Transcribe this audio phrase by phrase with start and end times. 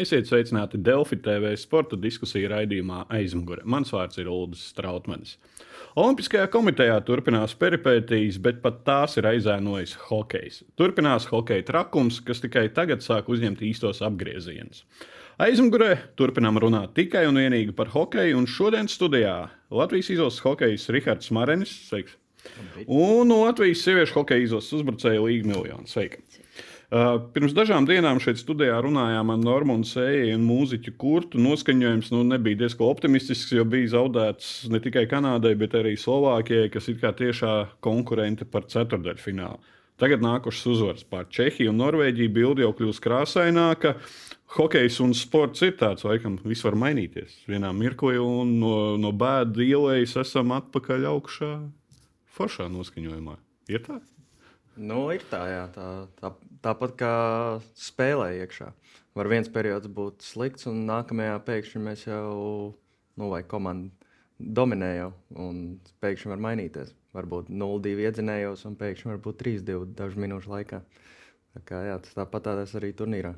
[0.00, 3.60] Esiet sveicināti Delfi TV sporta diskusiju raidījumā aizmugure.
[3.68, 5.34] Mans vārds ir Ulris Strautmanis.
[6.00, 10.62] Olimpiskajā komitejā turpinās peripētīs, bet pat tās ir aizēnojis hokejs.
[10.80, 14.86] Turpinās hokeja trakums, kas tikai tagad sāk uzņemt īstos apgriezienus.
[15.40, 19.36] Aizmugurē turpinām runāt tikai un vienīgi par hokeju, un šodien studijā
[19.68, 22.16] Latvijas izlases hokejs Rihards Marenis, sveiks!
[22.88, 25.92] Un Latvijas sieviešu hokeja izlases uzbrucēja Līga Miljons.
[25.92, 26.24] Sveiki!
[26.90, 31.38] Uh, pirms dažām dienām šeit studijā runājām ar Normānu Sēju un mūziķu kurtu.
[31.38, 36.90] Noskaņojums nu, nebija diezgan optimistisks, jo bija zaudēts ne tikai Kanādai, bet arī Slovākijai, kas
[36.90, 37.54] ir kā tiešā
[37.86, 39.62] konkurente par ceturdaļfinālu.
[40.02, 42.34] Tagad nākušas uzvaras pār Čehiju un Norvēģiju.
[42.34, 43.94] Bilde jau kļūst krāsaināka.
[44.56, 47.44] Hokejs un sports ir tāds, laikam, viss var mainīties.
[47.46, 51.52] Vienā mirklī un no, no bēdas ielas esam atpakaļ augšā
[52.34, 53.38] foršā noskaņojumā.
[53.70, 54.00] Ir tā?
[54.80, 55.86] Nu, ir tā, jā, tā,
[56.16, 56.30] tā,
[56.64, 57.14] tāpat kā
[57.76, 58.70] spēlē iekšā.
[59.18, 62.30] Var viens periods būt slikts, un nākamajā pēkšņi mēs jau,
[63.20, 63.90] nu, vai komanda
[64.40, 65.58] dominē jau, un
[66.00, 66.94] pēkšņi var mainīties.
[67.12, 70.80] Varbūt 0-2 iedzinējos, un pēkšņi var būt 3-2 dažu minūšu laikā.
[71.56, 73.34] Tā kā, jā, tas tāpat tādās arī turnīrā.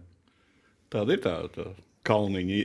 [0.93, 1.71] Tāda ir tā, tā
[2.07, 2.61] kalniņa.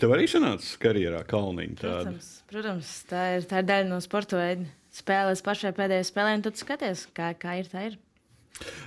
[0.00, 1.76] Tev arī sanāca karjerā kalniņa.
[1.82, 1.98] Tāda.
[1.98, 4.70] Protams, protams tā, ir, tā ir daļa no sporta veida.
[4.92, 7.68] Spēlēs pašai pēdējai spēlē, un tad skaties, kā, kā ir.
[7.72, 7.98] Tā ir.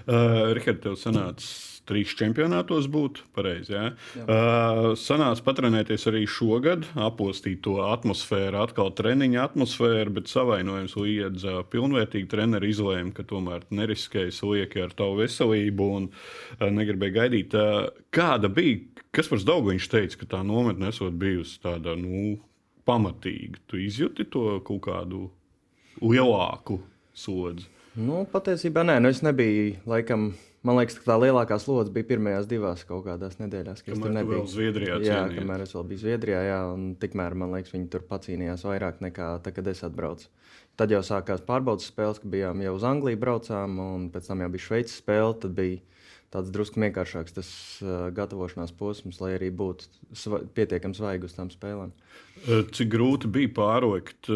[0.05, 3.75] Uh, Rihards, tev sanāca trīs čempionātos būt pareizi.
[3.75, 3.89] Ja?
[4.21, 11.61] Uh, sanāca patrenēties arī šogad, apostīt to atmosfēru, atkal treniņa atmosfēru, bet savainojums liedz uh,
[11.71, 17.55] pilnvērtīgi treneri izlēma, ka tomēr neriskējas lieki ar tavu veselību un uh, negribēja gaidīt.
[17.57, 18.81] Uh, kāda bija,
[19.15, 22.39] kas par daudz viņš teica, ka tā nometne esot bijusi tāda nu,
[22.85, 23.61] pamatīga?
[23.69, 25.29] Tu izjūti to kaut kādu
[26.01, 26.81] lielāku
[27.15, 27.74] slodzi.
[27.95, 29.77] Nu, patiesībā nē, nu es nebiju.
[29.87, 30.27] Laikam,
[30.67, 33.83] man liekas, ka tā lielākā slodze bija pirmajās divās kaut kādās nedēļās.
[33.85, 34.97] Kad es nebiju Zviedrijā.
[34.99, 35.37] Jā, cienījāt.
[35.39, 39.29] kamēr es vēl biju Zviedrijā, jā, un tikmēr man liekas, viņi tur pacīnījās vairāk nekā
[39.45, 40.27] tad, kad es atbraucu.
[40.75, 44.51] Tad jau sākās pārbaudas spēles, kad bijām jau uz Angliju braucām, un pēc tam jau
[44.51, 45.37] bija Šveices spēle.
[45.45, 45.79] Tad bija
[46.35, 47.49] tāds drusku vienkāršāks tas
[47.81, 51.93] uh, gatavošanās posms, lai arī būtu sva pietiekami svaigi uz tām spēlēm.
[52.45, 54.27] Cik grūti bija pārlikt,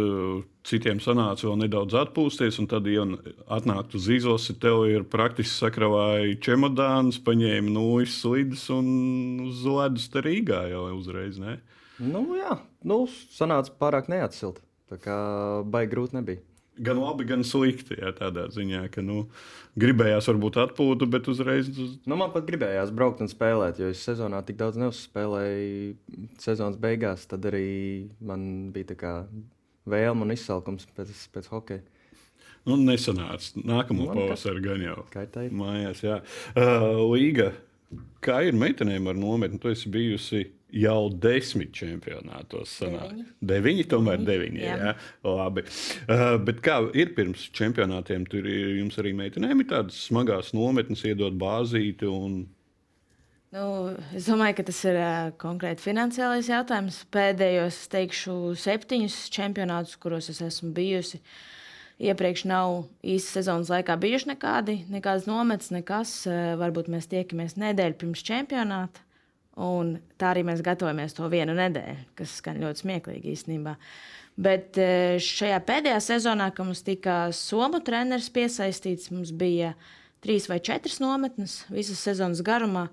[0.68, 3.04] citiem sanāca vēl nedaudz atpūsties, un tad, ja
[3.52, 8.90] atnākt uz izlasi, tev ir praktiski sakravāja čemodāns, paņēma nūjas slidus un
[9.50, 11.42] uz ledus te Rīgā jau uzreiz.
[11.44, 11.60] Ne?
[12.00, 13.04] Nu, jā, nu,
[13.36, 14.64] sanāca pārāk neatsilt.
[14.90, 15.18] Tā kā
[15.70, 16.49] baigi grūti nebija
[16.86, 17.98] gan labi, gan slikti.
[18.00, 19.26] Jā, tādā ziņā, ka nu,
[19.80, 21.70] gribējās varbūt atpūtu, bet uzreiz.
[22.08, 25.94] Nu, man pat gribējās braukt un spēlēt, jo es sezonā tik daudz neuzspēlēju.
[26.42, 28.44] Sezonas beigās tad arī man
[28.76, 29.16] bija
[29.90, 31.86] vēlme un izsalkums pēc, pēc hokeja.
[32.68, 33.62] Nu, nesanāca.
[33.66, 35.02] Nākamā pavasarī gan jau.
[35.14, 35.56] Kā tā ir?
[35.56, 36.20] Mājās, jā.
[36.54, 37.54] Uh, Līga,
[38.26, 39.62] kā ir meitenēm ar nometni?
[39.62, 40.44] Tu esi bijusi
[40.76, 42.72] jau desmit čempionātos.
[42.80, 43.18] Sanāk.
[43.46, 44.62] Deviņi, tomēr deviņi.
[44.62, 44.78] Jā.
[44.80, 44.94] Jā.
[45.26, 45.66] Labi.
[46.06, 51.04] Uh, bet kā ir pirms čempionātiem, tur ir jums arī meitenēm ir tādas smagas nometnes,
[51.10, 52.10] iedot bāzīti.
[52.10, 52.42] Un...
[53.56, 53.66] Nu,
[54.14, 57.02] es domāju, ka tas ir uh, konkrēti finansiālais jautājums.
[57.14, 61.22] Pēdējos, teikšu, septiņus čempionātus, kuros es esmu bijusi,
[62.00, 66.16] iepriekš nav īsti sezonas laikā bijuši nekādi, nekādas nometnes, nekas.
[66.30, 69.09] Uh, varbūt mēs tiekamies nedēļu pirms čempionāta.
[69.60, 73.76] Un tā arī mēs gatavojamies to vienu nedēļu, kas skan ļoti smieklīgi īstenībā.
[74.40, 79.74] Bet e, šajā pēdējā sezonā, kad mums tika somu treneris piesaistīts, mums bija
[80.24, 82.88] trīs vai četras nometnes visas sezonas garumā.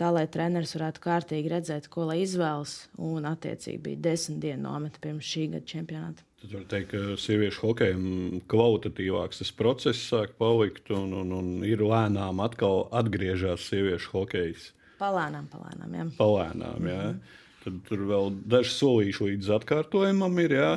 [0.00, 2.88] Tā lai treneris varētu kārtīgi redzēt, ko lai izvēlas.
[2.98, 6.24] Un, attiecīgi, bija desmit dienu nometne pirms šī gada čempionāta.
[6.40, 8.04] Tad var teikt, ka sieviešu hokejam
[8.48, 14.70] kvalitatīvāks tas process sāk palikt, un, un, un ir lēnām atkal atgriežas sieviešu hokejs.
[15.00, 15.96] Palēnām, palēnām.
[15.96, 16.06] Jā.
[16.18, 17.02] Palēnām, jā.
[17.02, 17.38] Mm -hmm.
[17.64, 20.56] Tad tur vēl daži solīši līdz atkārtojumam ir.
[20.56, 20.70] Jā.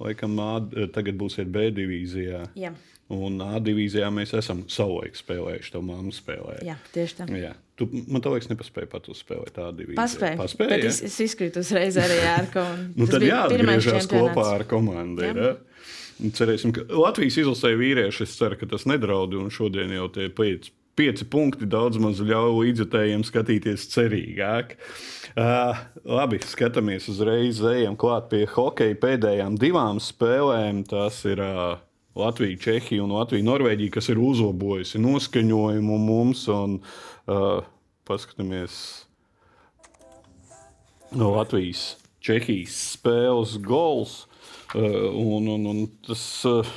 [0.00, 0.52] Laikam, A,
[0.94, 2.46] tagad būsiet B divīzijā.
[2.56, 2.72] Jā.
[3.12, 5.72] Un A divīzijā mēs esam savulaik spēlējuši.
[5.74, 6.62] Tā māma spēlēja.
[6.64, 7.26] Jā, tieši tā.
[7.36, 7.52] Jā.
[7.76, 9.98] Tu, man liekas, nepaspēja pat uzspēlēt tādu divīziju.
[10.00, 10.38] Paspēju.
[10.40, 12.94] Paspēju es, es izkritu uzreiz arī ar komandu.
[12.96, 15.26] nu, tad jāatgriežas kopā ar komandu.
[15.26, 15.34] Jā.
[15.34, 15.66] Ir,
[16.36, 19.32] Cerēsim, ka Latvijas izlasē vīrieši, es ceru, ka tas nedraud.
[19.40, 24.74] Un šodien jau tie pieci pieci punkti daudz maz ļauj līdzjutējiem skatīties cerīgāk.
[25.32, 30.82] Uh, labi, skatāmies uzreiz, ejam klāt pie hokeja pēdējām divām spēlēm.
[30.90, 31.78] Tas ir uh,
[32.20, 36.44] Latvija, Čehija un Latvija, Norvēģija, kas ir uzlabojusi noskaņojumu mums.
[36.52, 36.80] Un,
[37.30, 37.62] uh,
[38.10, 38.76] paskatāmies
[41.16, 44.26] no Latvijas, Čehijas spēles gols.
[44.74, 46.76] Uh, un, un, un tas, uh,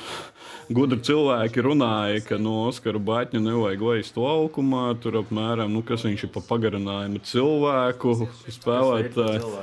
[0.73, 4.85] gudri cilvēki runāja, ka no Oskara Baņķa nevajag laist laukumā.
[5.03, 8.15] Tur apmēram, nu, kas viņš ir pa pagarinājumu cilvēku
[8.51, 9.61] spēlētāju.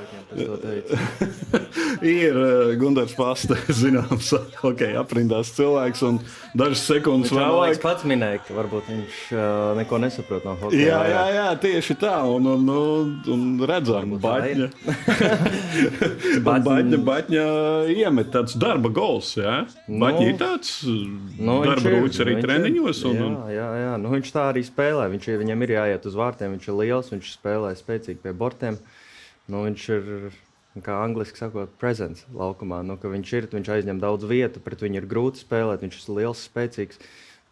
[2.07, 4.33] ir uh, Gunārs Pasta, zināms,
[4.71, 6.21] okay, aprindās cilvēks un
[6.55, 7.75] dažas sekundes vēlāk.
[7.75, 9.43] Viņš pats minēja, ka varbūt viņš uh,
[9.81, 10.87] neko nesaprot no hokeja.
[10.87, 12.17] Jā, jā, jā, tieši tā.
[12.31, 14.71] Un, un, un, un redzam, Baņķa.
[16.47, 17.47] Baņķa, Baņķa
[17.97, 19.35] iemet tāds darba gols.
[19.41, 19.63] Ja?
[19.89, 20.77] Baņķa ir tāds
[21.41, 23.01] nu, darba rūts arī treniņos.
[23.11, 23.39] Un, un...
[23.53, 23.95] Jā, jā, jā.
[24.03, 25.09] Nu, viņš tā arī spēlē.
[25.15, 28.79] Viņš, viņam ir jāiet uz vārtiem, viņš ir liels, viņš spēlē spēcīgi pie bortiem.
[29.51, 30.11] Nu, viņš ir,
[30.87, 32.83] kā angliski sakot, prezents laukumā.
[32.87, 36.45] Nu, viņš ir, viņš aizņem daudz vietu, pret viņu ir grūti spēlēt, viņš ir liels,
[36.51, 37.03] spēcīgs.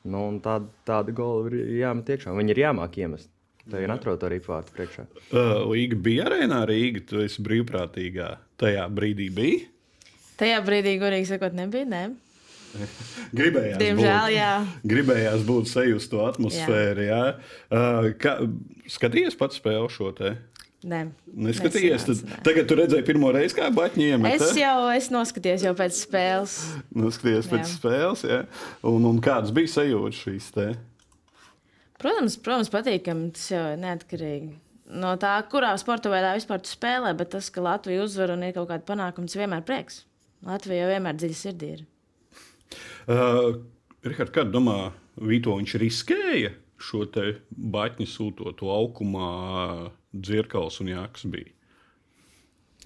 [0.08, 2.36] Nu, tāda, tāda gola ir jāmet iekšā.
[2.38, 3.32] Viņi ir jāmāk iemest.
[3.68, 5.04] Tā ir atrota arī vārtu priekšā.
[5.28, 8.30] Uh, Līga bija arēnā Rīga, tu esi brīvprātīgā.
[8.60, 9.66] Tajā brīdī bija?
[10.40, 11.84] Tajā brīdī, godīgi sakot, nebija.
[11.90, 12.02] Ne?
[13.38, 14.52] Gribējās Diemžēl, būt, jā.
[14.92, 17.06] Gribējās būt sajust to atmosfēru.
[17.06, 17.22] Jā.
[17.24, 17.56] Jā.
[17.70, 18.36] Uh, kā,
[18.98, 20.36] skatījies pats spēli šo te?
[20.88, 21.00] Nē,
[21.48, 22.04] neskatījies.
[22.06, 24.36] Tad, tagad tu redzēji pirmo reizi, kā Baņķi iemet.
[24.38, 26.54] Es jau es noskatījos jau pēc spēles.
[26.94, 27.72] Noskatījies pēc jā.
[27.72, 28.44] spēles, jā.
[28.86, 30.70] Un, un kādas bija sajūtas šīs te?
[31.98, 33.32] Protams, protams patīkami.
[33.34, 34.54] Tas jau ir neatkarīgi
[34.88, 37.14] no tā, kurā sporta veidā vispār tu spēlē.
[37.18, 40.02] Bet tas, ka Latvija uzvar un ir kaut kāda panākuma, tas vienmēr prieks.
[40.46, 41.86] Latvija jau vienmēr dziļi sirdī ir.
[43.08, 43.58] Uh,
[44.04, 49.30] Rihard, kā domā, Vito viņš riskēja šo te baņķi sūtot laukumā
[50.14, 51.50] dzirkals un jāks bija?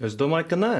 [0.01, 0.75] Es domāju, ka nē.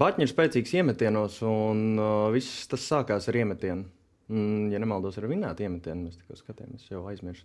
[0.00, 3.84] Baņķis ir spēcīgs iemetienos, un uh, viss tas sākās ar iemetienu.
[4.30, 7.42] Mm, ja nemaldos, ar vinētu iemetienu mēs tikai skatījāmies, jau aizmirsu.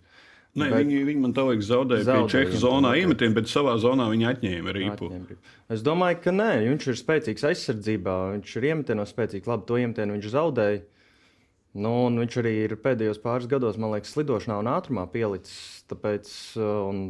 [0.56, 0.86] Nē, bet...
[0.86, 4.76] viņi, viņi man tā liekas zaudēja, zaudēja Čehu zonā iemetienu, bet savā zonā viņi atņēma
[4.78, 5.10] rīpu.
[5.10, 5.38] Atņēma.
[5.74, 10.16] Es domāju, ka nē, viņš ir spēcīgs aizsardzībā, viņš ir iemetienos spēcīgs, labi to iemetienu
[10.16, 10.84] viņš zaudēja.
[11.76, 15.84] Nu, viņš arī ir pēdējos pāris gados, man liekas, slidošanā un ātrumā pielicis.
[15.92, 16.30] Tāpēc,
[16.64, 17.02] un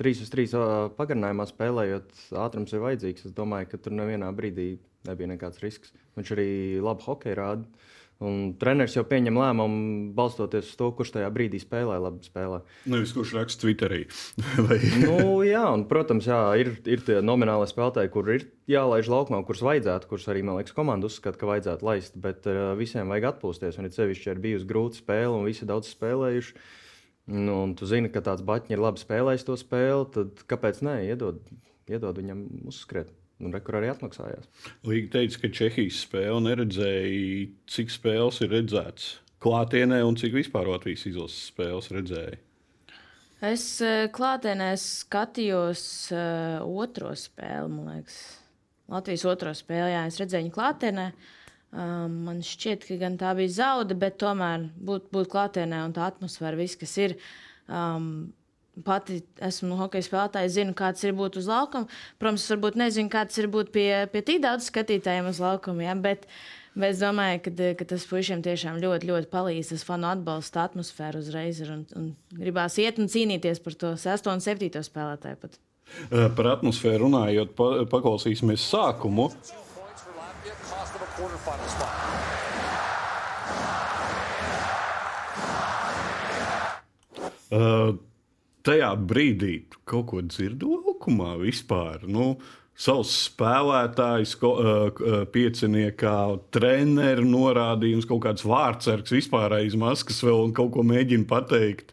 [0.00, 0.54] 3 uz 3
[0.96, 3.26] pagarinājumā spēlējot, ātrums ir vajadzīgs.
[3.28, 4.70] Es domāju, ka tur nevienā brīdī
[5.08, 5.92] nebija nekāds risks.
[6.16, 6.48] Viņš arī
[6.80, 7.88] labi hokeju rāda.
[8.22, 9.78] Un treneris jau pieņem lēmumu,
[10.14, 12.60] balstoties uz to, kurš tajā brīdī spēlē, labi spēlē.
[12.92, 14.04] Nevis kurš raksta Twitterī.
[15.02, 15.16] nu,
[15.46, 20.10] jā, un, protams, jā, ir, ir tie nomināli spēlētāji, kur ir jālaiž laukumā, kurus vajadzētu,
[20.10, 22.20] kurus arī, man liekas, komanda uzskata, ka vajadzētu laist.
[22.22, 23.80] Bet uh, visiem vajag atpūsties.
[23.80, 26.54] Un, ja sevišķi ir bijusi grūta spēle un visi daudz spēlējuši,
[27.34, 31.00] nu, un tu zini, ka tāds baķis ir labi spēlējis to spēli, tad kāpēc nē,
[31.10, 31.42] iedod,
[31.90, 33.10] iedod viņam uzskriet.
[33.42, 34.46] Un rekur arī atmaksājās.
[34.86, 41.06] Līga teica, ka Čehijas spēle neredzēja, cik spēles ir redzētas klātienē un cik vispār Latvijas
[41.10, 42.38] izlases spēles redzēja.
[43.42, 43.64] Es
[44.14, 45.82] klātienē skatījos
[46.14, 48.18] uh, otro spēli, man liekas.
[48.92, 51.06] Latvijas otro spēli, jā, es redzēju viņu klātienē.
[51.72, 56.06] Um, man šķiet, ka gan tā bija zauda, bet tomēr būt, būt klātienē un tā
[56.12, 57.16] atmosfēra, viss, kas ir.
[57.66, 58.30] Um,
[58.80, 61.90] Pati esmu hokeja spēlētājs, zinu, kāds ir būt uz laukuma.
[62.22, 65.84] Protams, varbūt nezinu, kāds ir būt pie, pie tik daudz skatītājiem uz laukuma.
[65.84, 65.96] Ja?
[66.00, 66.24] Bet,
[66.72, 69.74] bet es domāju, ka, ka tas puišiem tiešām ļoti, ļoti palīdz.
[69.74, 71.60] Tas fanu atbalsta atmosfēru uzreiz.
[71.60, 72.06] Ir, un, un
[72.38, 75.42] gribās iet un cīnīties par to 6 un 7 spēlētāju.
[75.44, 75.60] Pat.
[76.38, 79.28] Par atmosfēru runājot, pa, paklausīsimies sākumu.
[87.52, 87.98] Uh,
[88.66, 92.06] tajā brīdī kaut ko dzirdu laukumā vispār.
[92.08, 92.36] Nu,
[92.78, 95.02] savs spēlētājs, uh,
[95.32, 96.18] pieciniekā,
[96.54, 101.92] treneru norādījums, kaut kāds vārdsargs vispār aiz maskas vēl un kaut ko mēģina pateikt.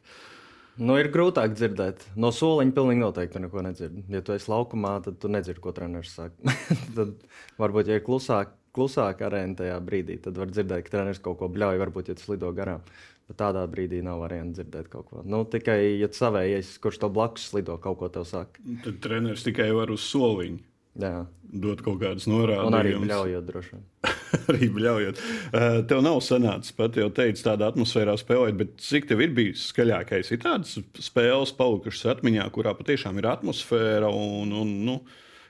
[0.80, 2.06] Nu, ir grūtāk dzirdēt.
[2.16, 3.98] No soliņa pilnīgi noteikti neko nedzird.
[4.08, 6.56] Ja tu esi laukumā, tad tu nedzirdi, ko treneris saka.
[6.98, 7.18] tad
[7.60, 11.50] varbūt, ja ir klusāk, klusāk arēna tajā brīdī, tad var dzirdēt, ka treneris kaut ko
[11.52, 12.86] bļauj, varbūt, ja tas lido garām.
[13.30, 15.22] Bet tādā brīdī nav variants dzirdēt kaut ko.
[15.22, 18.64] Nu, tikai, ja savējais, kurš to blakus slido, kaut ko tev saka.
[18.82, 20.64] Tad treneris tikai var uz soliņa.
[21.00, 21.20] Jā.
[21.62, 22.72] Dot kaut kādus norādījumus.
[22.72, 23.84] Un arī bļaujot, droši vien.
[24.52, 25.22] arī bļaujot.
[25.22, 29.68] Uh, tev nav sanācis pat, jau teicu, tādā atmosfērā spēlēt, bet cik tev ir bijis
[29.70, 30.34] skaļākais?
[30.34, 34.98] Ir tādas spēles palikušas atmiņā, kurā patiešām ir atmosfēra un, un nu,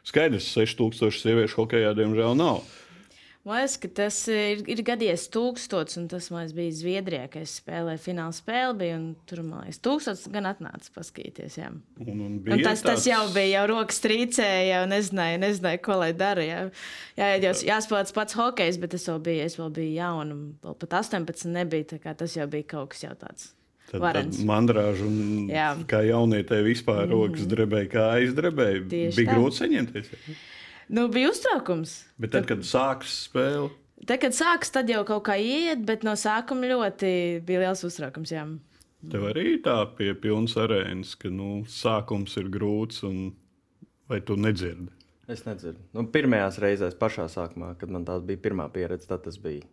[0.08, 2.60] skaidrs, 6000 sieviešu hokeja diemžēl nav.
[2.60, 2.89] Uh,
[3.48, 7.54] Man liekas, ka tas ir, ir gadījies tūkstots, un tas man bija Zviedrijā, kad es
[7.62, 8.76] spēlēju fināla spēli.
[8.82, 8.98] Bija,
[9.32, 11.56] tur man liekas, tūkstots gan atnāca paskatīties.
[11.62, 11.70] Jā.
[12.04, 16.12] Un, un un tas, tas jau bija, jau rokas trīcēja, jau nezināju, nezināju ko lai
[16.20, 16.44] dara.
[16.44, 16.60] Jā,
[17.22, 21.00] jā jau jāspēlē pats hokejs, bet es vēl biju, es vēl biju jauna, vēl pat
[21.00, 22.04] 18 nebija.
[22.20, 23.54] Tas jau bija kaut kas jau tāds.
[23.90, 25.72] Tad, tad mandrāžu un jā.
[25.90, 27.52] kā jaunietē vispār rokas mm -hmm.
[27.56, 28.82] drebēja, kā aizdrebēja.
[28.86, 29.26] Bija tā.
[29.32, 30.12] grūti saņemties.
[30.14, 30.36] Jā.
[30.90, 32.00] Nu, bija uztraukums.
[32.18, 33.70] Bet tad, kad sākas spēle,
[34.08, 37.10] Tad, kad sākas, tad jau kaut kā iet, bet no sākuma ļoti
[37.46, 38.32] bija liels uztraukums.
[38.32, 38.46] Jā.
[39.12, 43.34] Tev arī tā pie pilnas arēnas, ka nu, sākums ir grūts, un
[44.12, 44.92] vai tu nedzirdi?
[45.30, 45.84] Es nedzirdu.
[45.96, 49.68] Nu, pirmajās reizēs, pašā sākumā, kad man tās bija pirmā pieredze, tad tas bija.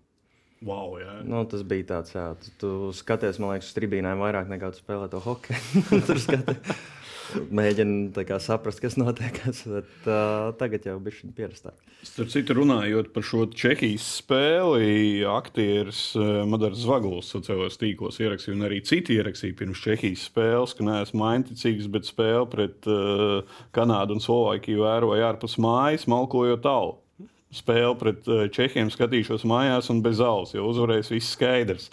[0.66, 1.14] Wow, jā.
[1.26, 4.82] Nu, tas bija tāds, jā, tu, tu skaties, man liekas, uz tribīnēm vairāk nekā tu
[4.82, 5.84] spēlē to hokeju.
[6.08, 6.84] Tur skaties.
[7.34, 9.40] Mēģinu kā, saprast, kas notiek.
[9.76, 11.72] Bet, uh, tagad jau bija šī pierastā.
[12.06, 16.00] Starp citu, runājot par šo Čehijas spēli, aktieris
[16.46, 21.90] Madars Zvaguls sociālajos tīklos ierakstīja, un arī citi ierakstīja pirms Čehijas spēles, ka neesmu mainticīgs,
[21.92, 26.94] bet spēle pret uh, Kanādu un Slovākiju vēroja ārpus mājas, malkojot tavu
[27.56, 31.88] spēli pret uh, Čehiem skatīšos mājās un bez alus, jo uzvarēs viss skaidrs.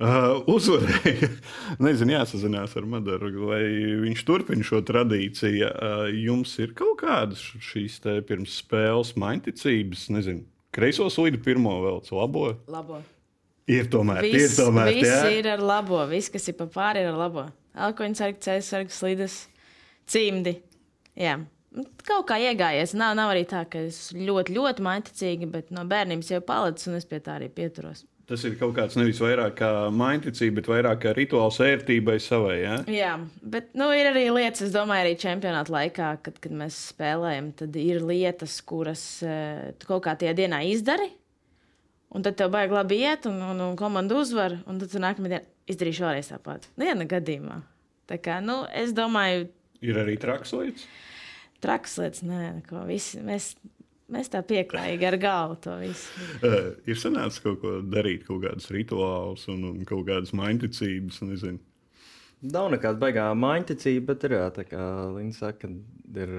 [0.00, 1.30] Uh, uzvarēja.
[1.86, 3.62] Nezinu, jāsazinās ar Madaru, vai
[4.04, 5.68] viņš turpina šo tradīciju.
[5.70, 12.48] Uh, jums ir kaut kādas šīs pirms spēles mainticības, nezinu, kreiso slīdu pirmo vēl, labo?
[12.70, 13.02] Labo.
[13.66, 14.92] Ir tomēr, viss, ir tomēr.
[14.94, 15.30] Viss jā?
[15.40, 17.48] ir ar labo, viss, kas ir pa pāri, ir ar labo.
[17.74, 19.40] Alkoņa sargi, cēsargi, slīdas,
[20.06, 20.54] cimdi.
[21.18, 21.40] Jā.
[22.06, 22.94] Kaut kā iegājies.
[22.96, 26.98] Nav, nav arī tā, ka es ļoti, ļoti mainticīgi, bet no bērnības jau palicis, un
[26.98, 28.04] es pie tā arī pieturos.
[28.26, 32.56] Tas ir kaut kāds nevis vairāk kā mainticība, bet vairāk kā rituāls ērtībai savai.
[32.58, 32.78] Ja?
[32.90, 37.52] Jā, bet nu, ir arī lietas, es domāju, arī čempionāta laikā, kad, kad mēs spēlējam,
[37.60, 41.12] tad ir lietas, kuras uh, tu kaut kā tajā dienā izdari.
[42.16, 45.44] Un tad tev baigi labi iet, un, un, un komanda uzvar, un tad nākamajā dienā
[45.70, 46.66] izdarīsi vēlreiz tāpat.
[46.80, 47.60] Viena gadījumā.
[48.10, 49.46] Tā kā, nu, es domāju,
[49.86, 50.86] ir arī traks lietas.
[51.64, 53.20] Traks lietas, nē, ko visi.
[53.24, 53.54] Mēs,
[54.12, 56.26] mēs tā pieklājīgi ar galvu to visu.
[56.42, 61.22] Uh, ir sanācis kaut ko darīt, kaut kādas rituālus un, un kaut kādas mainticības.
[61.26, 61.62] Nezinu.
[62.46, 64.82] Nav nekāda baigā mainticība, bet ir jā, tā kā
[65.14, 65.70] Līna saka,
[66.12, 66.36] ir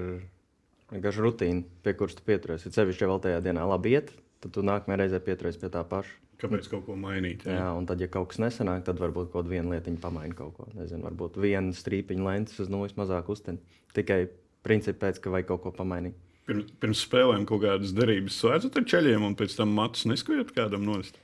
[0.92, 2.64] vienkārši rutīna, pie kuras tu pieturies.
[2.64, 5.82] Ja sevišķi, ja vēl tajā dienā labi iet, tad tu nākamajā reizē pieturies pie tā
[5.88, 6.14] paša.
[6.38, 7.42] Kāpēc kaut ko mainīt?
[7.48, 10.54] Jā, jā un tad, ja kaut kas nesanāk, tad varbūt kaut viena lietiņa pamaina kaut
[10.54, 10.68] ko.
[10.78, 13.58] Nezinu, varbūt viena strīpiņa lentes uz nulles mazāk uzten.
[13.96, 14.20] Tikai
[14.66, 16.16] principā pēc, ka vajag kaut ko pamainīt.
[16.48, 20.86] Pirms, pirms spēlēm kaut kādas derības slēdzat ar ceļiem, un pēc tam matus neskujat kādam
[20.88, 21.18] nost.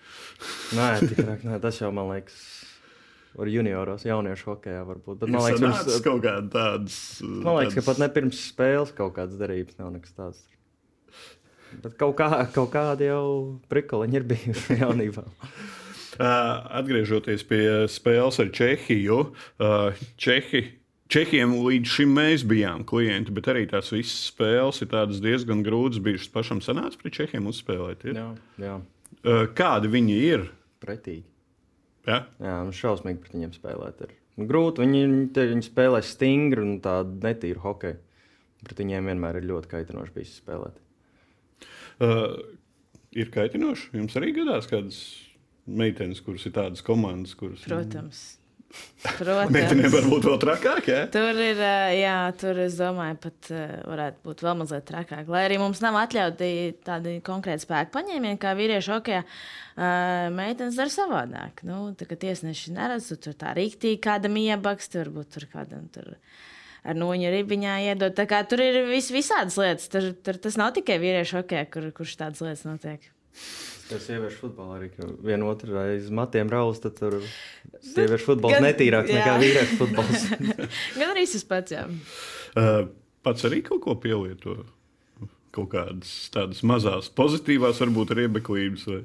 [0.76, 2.42] nē, tikrāk, nē, tas jau man liekas.
[3.34, 5.24] Ar junioros, jauniešu hokeja varbūt.
[5.24, 6.98] Bet, man liekas, pirms, kaut kāda tādas.
[7.24, 10.44] man liekas, ka pat ne pirms spēles kaut kādas derības nav nekas tāds.
[11.82, 13.24] Bet kaut, kā, kaut kādi jau
[13.72, 15.24] prikoliņi ir bijuši jaunībā.
[16.20, 20.62] Atgriežoties pie spēles ar Čehiju, uh, Čehi,
[21.14, 24.90] Čehiem līdz šim mēs bijām klienti, bet arī tās visas spēles ir
[25.22, 26.02] diezgan grūtas.
[26.02, 28.02] Bijušas pašam sanāca pret Čehiem uzspēlēt.
[28.10, 28.18] Ir?
[28.18, 28.28] Jā,
[28.64, 28.76] jā.
[29.54, 30.48] Kādi viņi ir?
[30.84, 31.24] pretīgi.
[32.04, 32.20] Ja?
[32.42, 34.04] Jā, nu šausmīgi pret viņiem spēlēt.
[34.04, 34.14] Ir.
[34.50, 34.84] Grūti.
[34.84, 38.00] Viņi, viņi, viņi spēlē stingri un tādu netīru hokeju.
[38.64, 40.78] Pret viņiem vienmēr ir ļoti kaitinoši bijis spēlēt.
[42.02, 42.38] Uh,
[43.16, 43.92] ir kaitinoši.
[44.00, 45.00] Jums arī gadās kādas
[45.64, 47.64] meitenes, kuras ir tādas komandas, kuras.
[47.68, 48.24] Protams.
[49.04, 49.92] Meitenēm Protams.
[49.92, 51.00] varbūt vēl trakāk, ja?
[51.12, 51.58] Tur ir,
[51.98, 53.50] jā, tur es domāju, pat
[53.84, 55.28] varētu būt vēl mazliet trakāk.
[55.30, 56.48] Lai arī mums nav atļauti
[56.86, 59.26] tādi konkrēti spēku paņēmieni, kā vīriešu hokeja,
[60.32, 61.60] meitenes dara savādāk.
[61.68, 66.14] Nu, tā kā tiesneši neredz, tu tur tā rīktīgi kādam iebaksti, varbūt tur kādam tur.
[66.84, 67.76] Ar noņu ribiņā
[68.28, 69.88] kā tur ir vis, visādas lietas.
[69.92, 73.04] Tur, tur tas nav tikai vīriešu hokeja, kur, kurš tādas lietas notiek.
[73.84, 74.88] Tas sieviešu futbolā arī
[75.24, 77.18] viena otru aiz matiem raust, tad tur
[77.84, 79.18] sieviešu futbols Gan- netīrāks jā.
[79.20, 80.24] nekā vīriešu futbols.
[81.00, 81.74] Gan arī tas pats.
[81.76, 81.84] Jā.
[82.56, 82.86] Uh,
[83.26, 84.62] pats arī kaut ko pielieto.
[85.54, 88.88] Kaut kādas tādas mazas, pozitīvas, varbūt riebeklības.
[88.90, 89.02] Vai...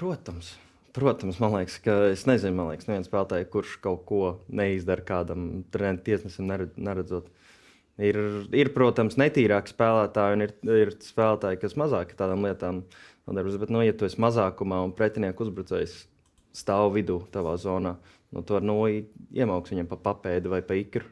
[0.00, 0.54] Protams.
[0.92, 4.22] Protams, man liekas, ka es nezinu, man liekas, neviens spēlētājs, kurš kaut ko
[4.52, 7.30] neizdara kādam trenerim, tiesnesim nered- neredzot.
[8.02, 8.18] Ir,
[8.56, 12.82] ir, protams, netīrāki spēlētāji, un ir, ir spēlētāji, kas mazāk tādām lietām
[13.26, 13.60] nodarbojas.
[13.62, 15.96] Bet, nu, ja tu esi mazākumā un pretinieku uzbrucējs
[16.56, 17.96] stāv vidū tavā zonā,
[18.32, 21.06] nu, tu ar noju iemauks viņam pa papēdi vai pa ikru,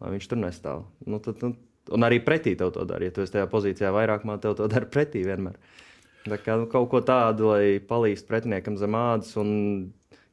[0.00, 0.84] lai viņš tur nestāv.
[1.06, 1.54] Nu, tad, nu,
[1.92, 3.06] un arī pretī tev to dara.
[3.06, 5.58] Ja tu esi tajā pozīcijā vairākumā, tev to dara pretī vienmēr.
[6.26, 9.34] Tā kā, nu, kaut ko tādu, lai palīdzētu pretiniekam zem ādas.
[9.38, 9.50] Un,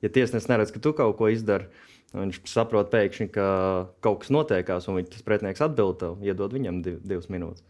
[0.02, 1.70] ja tiesnesis neredz, ka tu kaut ko izdari,
[2.14, 3.46] viņš saprot pēkšņi, ka
[4.06, 7.66] kaut kas notiekās, un tas pretinieks atbild tev, iedod viņam div, divas minūtes.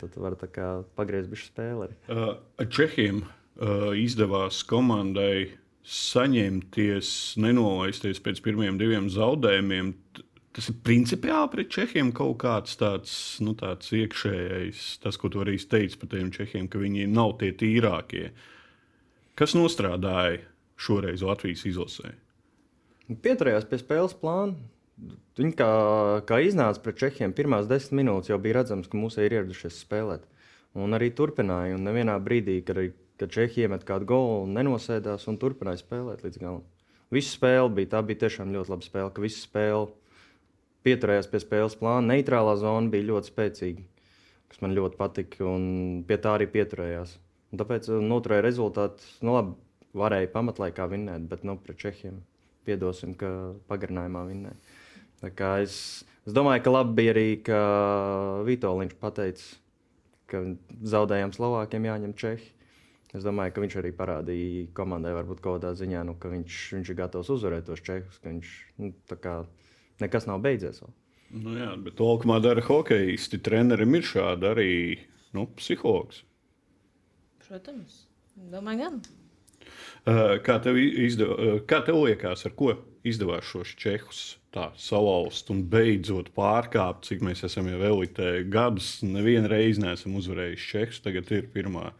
[0.00, 1.88] Tad tu vari tā kā pagriezt bišķi spēli.
[1.88, 1.96] Arī.
[2.08, 5.50] Uh, Čehiem uh, izdevās komandai
[5.82, 7.08] saņemties,
[7.42, 9.92] nenolaisties pēc pirmiem diviem zaudējumiem.
[10.52, 15.56] Tas ir principiāli pret Čehiem kaut kāds tāds, nu, tāds iekšējais, tas, ko tu arī
[15.58, 18.30] teici par tiem Čehiem, ka viņi nav tie tīrākie.
[19.36, 20.42] Kas nostrādāja
[20.80, 22.12] šoreiz Latvijas izlasē?
[23.24, 24.56] Pieturējās pie spēles plāna.
[25.38, 25.68] Viņi kā,
[26.28, 30.26] kā iznāca pret Čehiem, pirmās desmit minūtes jau bija redzams, ka mūsu ir ieradušies spēlēt.
[30.78, 31.78] Un arī turpināja.
[31.78, 32.78] Un nevienā brīdī, kad,
[33.20, 36.62] kad Čehija iemet kādu golu nenosēdās un turpināja spēlēt līdz galam.
[37.12, 39.90] Visu spēli bija, tā bija tiešām ļoti laba spēle, ka visu spēli
[40.86, 42.14] pieturējās pie spēles plāna.
[42.14, 43.84] Neitrālā zona bija ļoti spēcīga,
[44.52, 45.64] kas man ļoti patika, un
[46.08, 47.16] pie tā arī pieturējās.
[47.52, 49.08] Un tāpēc noturēja rezultātu.
[49.24, 49.56] Nu, labi,
[49.96, 52.20] varēja pamatlaikā vinnēt, bet nu, pret Čehiem
[52.66, 53.28] piedosim, ka
[53.70, 54.56] pagarinājumā vinnēja.
[55.62, 55.76] Es,
[56.26, 57.60] es domāju, ka labi bija arī, ka
[58.48, 59.46] Vitoļņš pateica,
[60.30, 60.42] ka
[60.94, 62.50] zaudējām Slovākiem jāņem Čehi.
[63.12, 66.90] Es domāju, ka viņš arī parādīja komandai, varbūt kaut kādā ziņā, nu, ka viņš, viņš
[66.94, 69.34] ir gatavs uzvarēt tos čehus, ka viņš nu, kā,
[70.00, 70.80] nekas nav beidzies.
[70.80, 70.94] Vēl.
[71.44, 73.40] Nu jā, bet Olkamā dara hokeisti.
[73.40, 74.72] Trenerim ir šādi arī
[75.36, 76.22] nu, psihologs.
[77.44, 78.06] Protams,
[78.52, 78.98] domāju, gan.
[80.02, 82.72] Uh, kā tev, izdev, uh, kā tev liekas, ar ko
[83.06, 89.48] izdevās šos čehus tā salauzt un beidzot pārkāpt, cik mēs esam jau elitē gadus, nevienu
[89.52, 91.92] reizi neesam uzvarējuši čehus, tagad ir pirmā.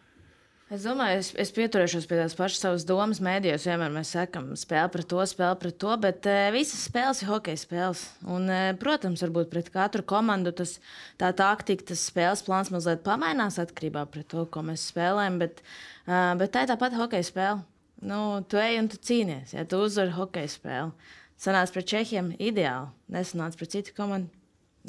[0.72, 3.18] Es domāju, es, es pieturēšos pie tās pašas savas domas.
[3.20, 7.28] Mēdījos vienmēr mēs sakām, spēle pret to, spēle pret to, bet uh, visas spēles ir
[7.28, 8.06] hockey spēles.
[8.24, 10.78] Un, uh, protams, varbūt pret katru komandu tas,
[11.20, 15.36] tā taktika, tas spēles plāns mazliet pamainās atkarībā no tā, ko mēs spēlējam.
[15.44, 15.60] Bet,
[16.06, 17.60] uh, bet tā ir tāpat hockey spēle.
[18.02, 20.90] Nu, tu ej un tu cīnies, ja tu uzvari hockey spēli.
[21.38, 24.30] Sanāca pret Čehiem ideāli, nesanāca pret citu komandu.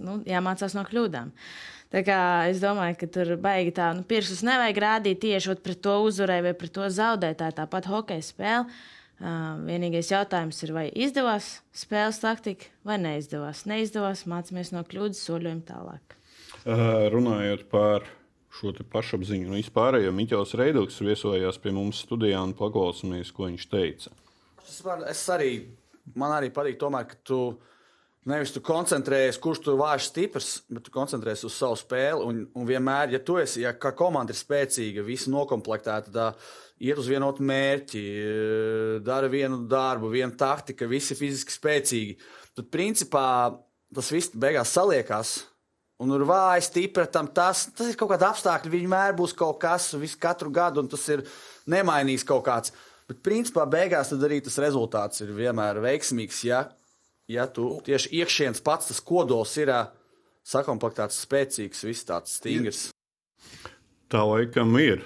[0.02, 1.30] Nu, jāmācās no kļūdām.
[1.94, 6.54] Es domāju, ka tur baigi tā, nu, pirksus nevajag rādīt tieši pret to uzvarēju vai
[6.58, 7.38] pret to zaudēju.
[7.38, 8.66] Tā ir tāpat hokeja spēle.
[9.24, 13.62] Uh, vienīgais jautājums ir, vai izdevās spēles taktika vai neizdevās.
[13.70, 16.18] Neizdevās, mācāmies no kļūdas, soļojam tālāk.
[16.66, 18.10] Uh, runājot par
[18.54, 24.14] šo pašapziņu un vispārējo, Miķels Reidoks viesojās pie mums studijā un paklausāmies, ko viņš teica.
[24.64, 25.52] Es, var, es arī,
[26.16, 27.44] man arī patīk, tomēr, ka tu
[28.24, 32.24] Nevis tu koncentrējies, kurš tur vājš stiprs, bet tu koncentrējies uz savu spēli.
[32.24, 36.40] Un, un vienmēr, ja tu esi, ja komanda ir spēcīga, visi noklāpēta, tad
[36.80, 38.04] iet uz vienotu mērķi,
[39.04, 42.16] dara vienu darbu, vienu taktiku, visi fiziski spēcīgi.
[42.56, 43.26] Tad, principā,
[43.92, 45.36] tas viss beigās saliekās.
[46.04, 48.72] Un ir vāji, stipri tam tas, tas ir kaut kāda apstākļa.
[48.74, 51.24] Vienmēr būs kaut kas, visu katru gadu, un tas ir
[51.72, 52.76] nemainīgs kaut kāds.
[53.08, 56.44] Bet, principā, beigās arī tas rezultāts ir vienmēr veiksmīgs.
[56.48, 56.66] Ja
[57.28, 59.72] ja tu tieši iekšienes pats tas kodols ir
[60.48, 62.90] sakompaktēts, spēcīgs, viss tāds stingrs.
[64.12, 65.04] Tā laikam ir.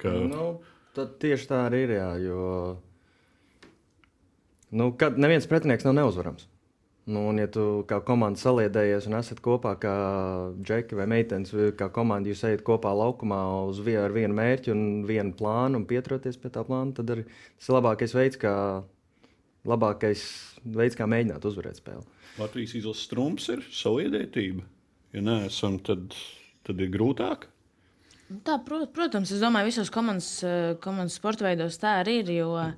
[0.00, 0.12] Ka...
[0.12, 0.46] Nu,
[0.96, 1.94] tad tieši tā arī ir.
[1.96, 2.42] Jā, jo
[4.76, 6.48] nu, kad neviens pretinieks nav neuzvarams.
[7.02, 9.94] Nu, un, ja tu kā komanda saliedējies un esat kopā kā
[10.62, 14.84] džeki vai meitenes, kā komanda, jūs ejat kopā laukumā uz vien, ar vienu mērķi un
[15.08, 18.54] vienu plānu un pieturoties pie tā plāna, tad arī tas ir labākais veids, kā
[19.66, 20.22] labākais
[20.62, 22.06] veids, kā mēģināt uzvarēt spēli.
[22.38, 24.62] Latvijas izlases trumps ir saviedētība.
[25.12, 26.14] Ja neesam, tad,
[26.64, 27.50] tad ir grūtāk.
[28.46, 32.30] Tā, protams, es domāju, visos komandas, eh, komandas sporta veidos tā arī ir.
[32.38, 32.72] Jo, eh,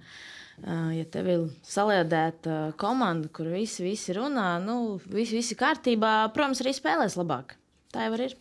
[0.62, 6.74] ja tev ir saliedēta komanda, kur visi, visi runā, nu, visi, visi kārtībā, protams, arī
[6.76, 7.56] spēlēs labāk.
[7.94, 8.36] Tā jau ir.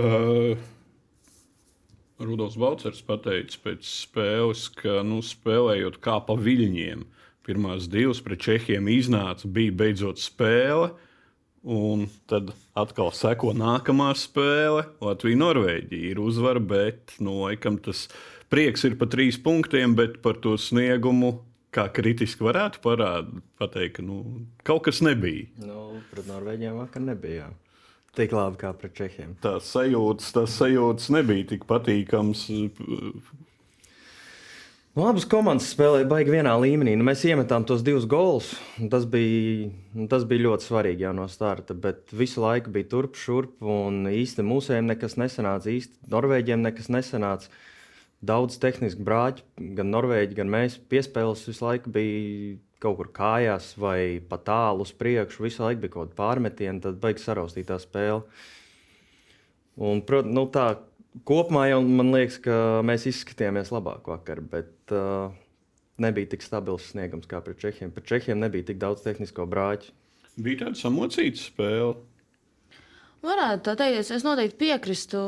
[0.00, 0.56] Uh,
[2.22, 7.04] Rudolf Balčers pateica pēc spēles, ka nu, spēlējot kā pa viļņiem,
[7.42, 10.92] Pirmās divas pret Čehiem iznāca, bija beidzot spēle.
[11.62, 14.84] Un tad atkal seko nākamā spēle.
[15.02, 18.08] Latvija-Norvēģija ir uzvara, bet nu, laikam, tas
[18.52, 21.34] prieks ir par trīs punktiem, bet par to sniegumu,
[21.72, 24.22] kā kritiski varētu parādīt, pateikt, ka nu,
[24.66, 25.48] kaut kas nebija.
[25.64, 27.48] Nu, pret Norvēģiem vakar nebija.
[28.12, 29.38] Tik labi kā pret Čehiem.
[29.40, 32.44] Tās sajūtas, tās sajūtas nebija tik patīkamas
[34.92, 36.92] Nu, abas komandas spēlēja baigi vienā līmenī.
[37.00, 38.50] Nu, mēs iemetām tos divus golus.
[38.92, 41.72] Tas bija, nu, tas bija ļoti svarīgi jau no starta.
[41.72, 43.54] Bet visu laiku bija turp, šurp.
[43.64, 45.72] Un īstenībā mūsējiem nekas nesanāca.
[45.72, 47.48] Īsti Norvēģiem nekas nesanāca.
[48.22, 49.42] Daudz tehniski brāļi,
[49.74, 54.92] gan Norvēģi, gan mēs piespēles visu laiku bija kaut kur kājās vai pa tālu uz
[54.94, 55.42] priekšu.
[55.46, 58.22] Visu laiku bija kaut kāda pārmetiena, tad beigas saraustītā spēle.
[59.82, 60.68] Un, prot, nu, tā,
[61.28, 62.56] kopumā jau man liekas, ka
[62.86, 65.34] mēs izskatījāmies labāk vakar, bet uh,
[66.02, 67.90] nebija tik stabils sniegums kā pret Čehiem.
[67.94, 69.90] Pret Čehiem nebija tik daudz tehnisko brāļu.
[70.38, 71.96] Bija tāda samocīta spēle.
[73.22, 75.20] Varētu tā teikt, es noteikti piekrīstu,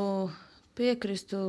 [0.78, 1.42] piekrīstu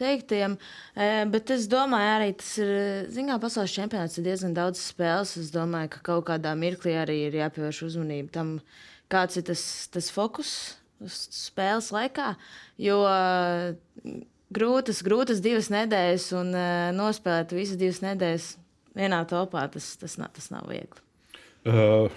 [0.00, 0.56] teiktiem,
[0.96, 2.72] e, bet es domāju, arī tas ir,
[3.12, 5.36] zinām, pasaules čempionāts ir diezgan daudz spēles.
[5.40, 8.56] Es domāju, ka kaut kādā mirklī arī ir jāpievērš uzmanība tam,
[9.12, 10.54] kāds ir tas, tas fokus
[11.08, 12.34] spēles laikā.
[12.80, 13.70] Jo uh,
[14.52, 18.50] grūtas, grūtas divas nedēļas un uh, nospēlēt visas divas nedēļas
[18.98, 21.04] vienā topā, tas, tas, nav, tas nav viegli.
[21.68, 22.10] Uh,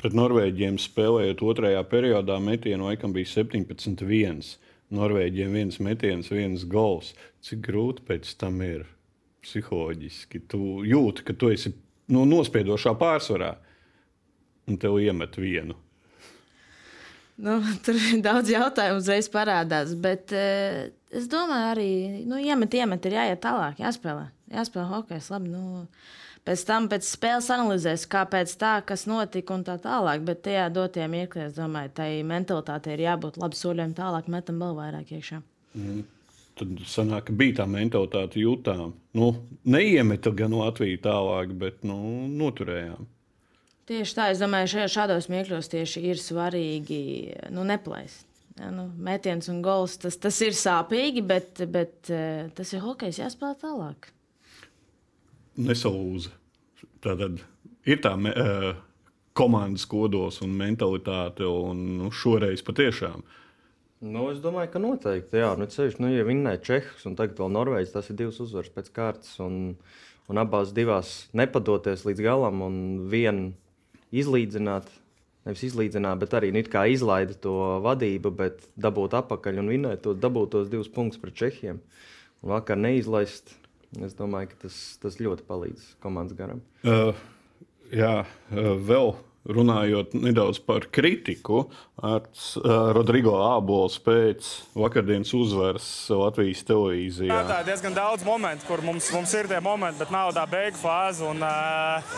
[0.00, 4.54] pret Norvēģiem spēlējot otrajā periodā, metienu laikam bija 17-1.
[4.94, 7.12] Norvēģiem viens metiens, viens gols.
[7.44, 8.86] Cik grūti pēc tam ir
[9.44, 10.44] psiholoģiski.
[10.50, 11.74] Tu jūti, ka tu esi
[12.12, 13.54] nu, nospiedošā pārsvarā
[14.70, 15.76] un tev iemet vienu.
[17.36, 19.94] Nu, tur ir daudz jautājumu, uzreiz parādās.
[20.00, 21.90] Bet uh, es domāju, arī
[22.28, 24.28] nu, iemet, iemet, ir jāiet tālāk, jāspēlē.
[24.54, 25.24] Jāspēlē hockey.
[25.34, 25.86] Labi, nu,
[26.48, 30.24] pēc tam pēc spēles analizēs, kāpēc tā, kas notika un tā tālāk.
[30.26, 34.76] Bet tajā dotajā mirklī, es domāju, tai mentalitātei ir jābūt labi soļiem tālāk, metam vēl
[34.80, 35.40] vairāk iekšā.
[35.78, 36.04] Mm.
[36.54, 38.92] Tad sanāk, bija tā mentalitāte jūtām.
[39.18, 39.32] Nu,
[39.66, 41.96] neiemeta gan Latviju tālāk, bet nu,
[42.30, 43.08] noturējām.
[43.90, 47.00] Tieši tā, es domāju, šajā, šādos mirkļos tieši ir svarīgi
[47.52, 48.30] nu, neplēst.
[48.60, 53.18] Ja, nu, metiens un gols tas, tas ir sāpīgi, bet, bet eh, tas ir hokejs,
[53.18, 54.12] jāspēlē tālāk.
[55.60, 56.32] Nesalūza.
[57.04, 57.42] Tātad
[57.86, 58.74] ir tā me, uh,
[59.36, 63.24] komandas kodols un mentalitāte, un nu, šoreiz patiešām.
[64.04, 65.40] Nu, es domāju, ka noteikti.
[65.40, 68.72] Jā, nu, ceļš, nu, ja vinnēja Čehijas un tagad vēl Norvēģis, tas ir divas uzvaras
[68.74, 69.32] pēc kārtas.
[69.42, 69.78] Un,
[70.28, 72.76] un abās divās nepadoties līdz galam un
[73.10, 73.52] vienu
[74.14, 74.90] izlīdzināt.
[75.44, 80.54] Nevis izlīdzināt, bet arī nu, izlaida to vadību, bet dabūt atpakaļ un vinēt to, dabūt
[80.54, 81.82] tos divus punktus pret Čehiem.
[82.44, 83.56] Un vakar neizlaist.
[84.02, 86.62] Es domāju, ka tas, tas ļoti palīdz komandas garam.
[86.82, 87.14] Uh,
[87.94, 91.66] jā, uh, vēl runājot nedaudz par kritiku,
[92.00, 97.36] ar uh, Rodrigo Ābols pēc vakardienas uzvaras Latvijas televīzijā.
[97.48, 100.80] Tā ir diezgan daudz momentu, kur mums, mums ir tie momenti, bet nav tā beigu
[100.80, 101.24] fāze.
[101.28, 102.16] Un, uh,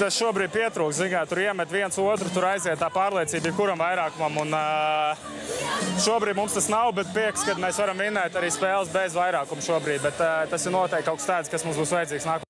[0.00, 1.06] tas šobrīd pietrūkst.
[1.14, 4.40] Kā, tur iemet viens otru, tur aiziet tā pārliecība, kuram vairākumam.
[4.44, 9.16] Un, uh, šobrīd mums tas nav, bet prieks, ka mēs varam vinēt arī spēles bez
[9.16, 10.02] vairākuma šobrīd.
[10.04, 12.43] Bet, uh, tas ir noteikti kaut kas tāds, kas mums būs vajadzīgs nākotnē.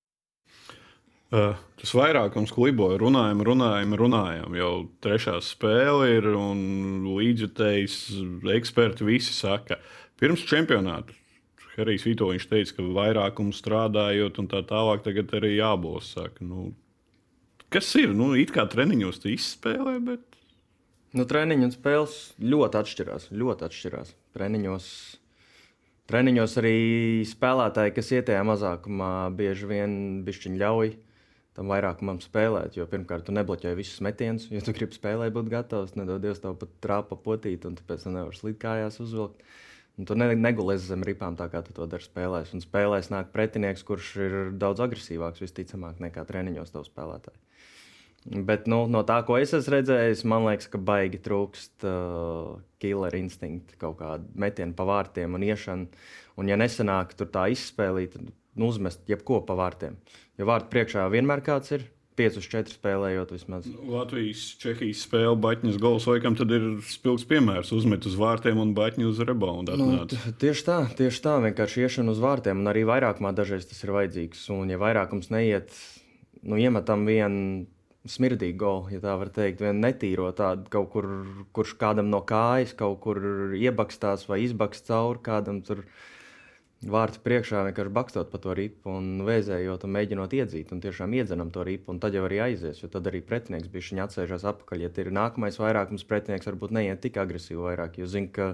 [1.35, 4.55] Uh, tas vairākums kliboja, runājam, runājam, runājam.
[4.55, 6.61] Jau trešā spēle ir un
[7.09, 7.97] līdzjutējs
[8.55, 9.81] eksperti visi saka,
[10.21, 11.17] pirms čempionāta.
[11.73, 15.57] Harijs Vitoļņš teica, ka vairākums strādājot un tā tālāk, tagad arī.
[16.07, 16.69] Saka, nu,
[17.75, 18.15] kas ir?
[18.15, 20.39] Nu, it kā treniņos tu izspēlē, bet.
[21.19, 23.27] Nu, treniņu un spēles ļoti atšķirās.
[23.35, 24.15] Ļoti atšķirās.
[24.39, 24.87] Treniņos,
[26.13, 26.79] treniņos arī
[27.27, 30.95] spēlētāji, kas ietējā mazākumā, bieži vien bišķiņ ļauj
[31.55, 32.79] tam vairākumam spēlēt.
[32.79, 35.95] Jo pirmkārt, tu nebloķē visus metienus, jo tu gribi spēlēt, būt gatavs.
[35.99, 39.45] Nedod Dievs, tev pat trāpa potīt, un tu pēc tam nevari slīd kājās uzvilkt.
[39.95, 42.51] Un tu ne, negulēsi zem ripām tā, kā tu to dari spēlēs.
[42.57, 47.39] Un spēlēs nāk pretinieks, kurš ir daudz agresīvāks, visticamāk, nekā treniņos tev spēlētāji.
[48.25, 53.15] Bet nu, no tā, ko es esmu redzējis, man liekas, ka baigi trūkst uh, killer
[53.19, 56.07] instinkta, kaut kāda metiena pa vārtiem un iešana.
[56.41, 59.99] Un, ja nesanāk tur tā izspēlīt, tad uzmest jebko pa vārtiem.
[60.39, 61.89] Jo vārtu priekšā vienmēr kāds ir.
[62.15, 63.65] 5 uz 4 spēlējot vismaz.
[63.91, 67.73] Latvijas, Čehijas spēle, Baņķis gols, vai kam tad ir spilgts piemērs?
[67.75, 69.75] Uzmet uz vārtiem un Baņķis uz reboundu.
[69.81, 73.91] Nu, tieši tā, tieši tā, vienkārši iešana uz vārtiem, un arī vairākumā dažreiz tas ir
[73.97, 74.47] vajadzīgs.
[74.55, 75.75] Un, ja vairākums neiet,
[76.47, 77.65] nu, iemetam vienu
[78.07, 81.09] smirdīgu golu, ja tā var teikt, vienu netīro tādu, kaut kur,
[81.57, 83.21] kurš kādam no kājas kaut kur
[83.57, 85.87] iebakstās vai izbakst cauri kādam tur
[86.91, 90.73] vārtu priekšā vienkārši bakstot pa to ripu un vēzējot un mēģinot iedzīt.
[90.75, 92.83] Un tiešām iedzenam to ripu, un tad jau arī aizies.
[92.83, 94.85] Jo tad arī pretinieks bija šķiņķis atsēžas atpakaļ.
[94.87, 98.49] Ja ir nākamais vairākums, pretinieks varbūt neiet tik agresīvi vairāk, jo zina, ka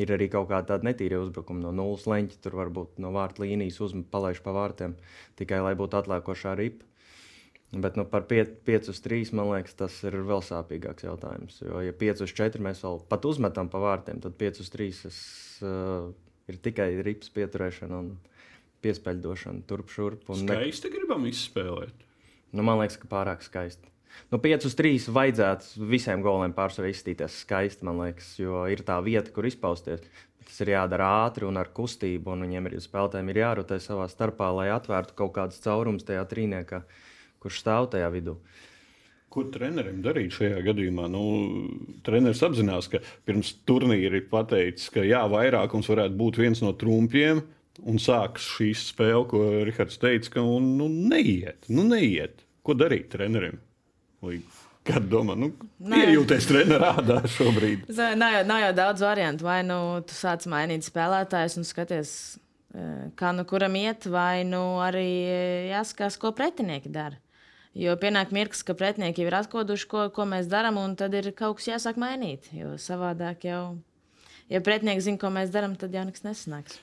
[0.00, 2.40] ir arī kaut kāda tāda netīra uzbrukuma no nulles leņķa.
[2.44, 4.96] Tur varbūt no vārtu līnijas uzmet, palaiž pa vārtiem
[5.40, 6.88] tikai lai būtu atlēkošā ripa.
[7.72, 11.62] Bet nu, par 5 uz 3 man liekas, tas ir vēl sāpīgāks jautājums.
[11.64, 15.06] Jo, ja 5 uz 4 mēs vēl pat uzmetam pa vārtiem, tad 5 uz 3
[15.08, 15.22] es.
[15.64, 16.12] Uh,
[16.50, 18.12] ir tikai rips pieturēšana un
[18.82, 20.26] piespēļdošana turp šurp.
[20.26, 20.96] Skaisti ne...
[20.96, 22.06] gribam izspēlēt.
[22.52, 23.88] Nu, man liekas, ka pārāk skaisti.
[24.32, 28.98] Nu, 5 uz 3 vajadzētu visiem goliem pārsvarā izstīties skaisti, man liekas, jo ir tā
[29.04, 30.02] vieta, kur izpausties.
[30.42, 34.50] Tas ir jādara ātri un ar kustību, un viņiem ir spēlētājiem ir jārotē savā starpā,
[34.52, 36.82] lai atvērtu kaut kādas caurumus tajā trīniekā,
[37.40, 38.36] kurš stāv tajā vidū.
[38.36, 38.71] Uh,
[39.32, 41.06] Ko trenerim darīt šajā gadījumā?
[41.08, 41.22] Nu,
[42.04, 47.40] treneris apzinās, ka pirms turnīra ir pateicis, ka jā, vairākums varētu būt viens no trumpiem.
[47.88, 52.44] Un sākas šī spēle, ko Rahards teica, ka nu, neiet, nu, neiet.
[52.62, 53.56] Ko darīt trenerim?
[54.82, 55.48] Kāda domā, nu,
[55.80, 56.92] iejūties trenerā
[57.32, 57.88] šobrīd?
[58.20, 59.46] Nav jau, nav jau daudz variantu.
[59.46, 62.14] Vai nu tu sāc mainīt spēlētājus un skaties,
[62.74, 67.21] eh, kā nu kuram iet, vai nu arī eh, jāskatās, ko pretinieki dara.
[67.78, 71.30] Jo pienāk mirklis, ka pretinieki jau ir atkoduši, ko, ko mēs darām, un tad ir
[71.36, 72.50] kaut kas jāsāk mainīt.
[72.52, 73.62] Jo savādāk jau,
[74.52, 76.82] ja pretinieki zina, ko mēs darām, tad jau nekas nesanāks.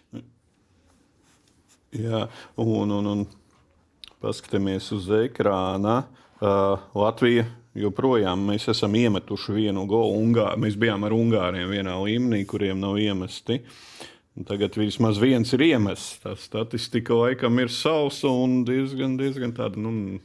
[1.93, 2.25] Jā,
[2.57, 3.23] un, un, un
[4.21, 6.03] paskatāmies uz ekrāna.
[6.39, 7.45] Uh, Latvija
[7.77, 10.17] joprojām mēs esam iemetuši vienu golu.
[10.23, 13.61] Ungā, mēs bijām ar Ungāriem vienā līmenī, kuriem nav iemesti.
[14.39, 16.19] Un tagad vismaz viens ir iemests.
[16.23, 19.81] Tā statistika laikam ir sausa un diezgan, diezgan tāda.
[19.81, 20.19] Nu,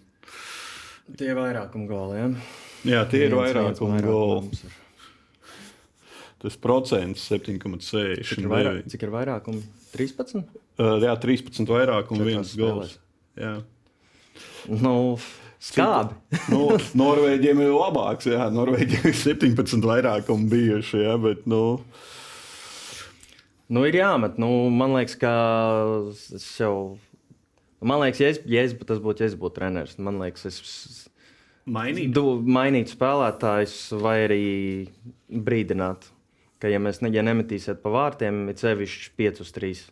[1.13, 2.17] Tie ir vairākuma goli.
[2.17, 2.31] Ja?
[2.89, 4.73] jā, tie ir vairākuma vairāk goli.
[6.45, 8.91] Tas procents Cik ir, vairāk, 7,6.
[8.93, 9.63] cik ir vairākumi?
[9.95, 10.43] 13?
[10.77, 12.91] Uh, jā, 13 vairāk un Četrās viens gols.
[12.91, 12.99] spēlēs.
[13.41, 13.55] Jā.
[14.85, 14.95] Nu,
[15.65, 16.17] skābi.
[16.53, 16.67] nu,
[17.01, 18.29] Norvēģiem ir labāks.
[18.29, 21.05] Jā, Norvēģiem ir 17 vairākumi bijuši.
[21.07, 21.63] Jā, bet, nu,
[23.73, 24.37] Nu, ir jāmet.
[24.37, 25.31] Nu, man liekas, ka
[26.37, 26.99] es jau.
[27.85, 30.61] Man liekas, ja, es, ja es, tas būtu, ja es būtu treneris, man liekas, es
[31.69, 32.15] mainīt.
[32.17, 34.45] du, mainītu spēlētājus vai arī
[35.29, 36.09] brīdinātu,
[36.63, 39.83] ka, ja mēs ne, ja nemetīsiet pa vārtiem, ir sevišķi 5 uz 3.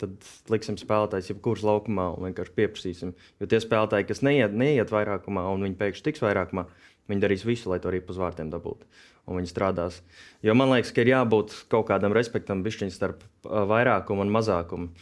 [0.00, 3.14] Tad liksim spēlētājs jebkurš laukumā un vienkārši pieprasīsim.
[3.42, 6.66] Jo tie spēlētāji, kas neiet, neiet vairākumā un viņi pēkšņi tiks vairākumā,
[7.10, 8.86] viņi darīs visu, lai to arī uz vārtiem dabūtu.
[9.30, 10.00] Un viņi strādās.
[10.46, 14.92] Jo man liekas, ka ir jābūt kaut kādam respektam bišķiņ starp vairākumu un mazākumu.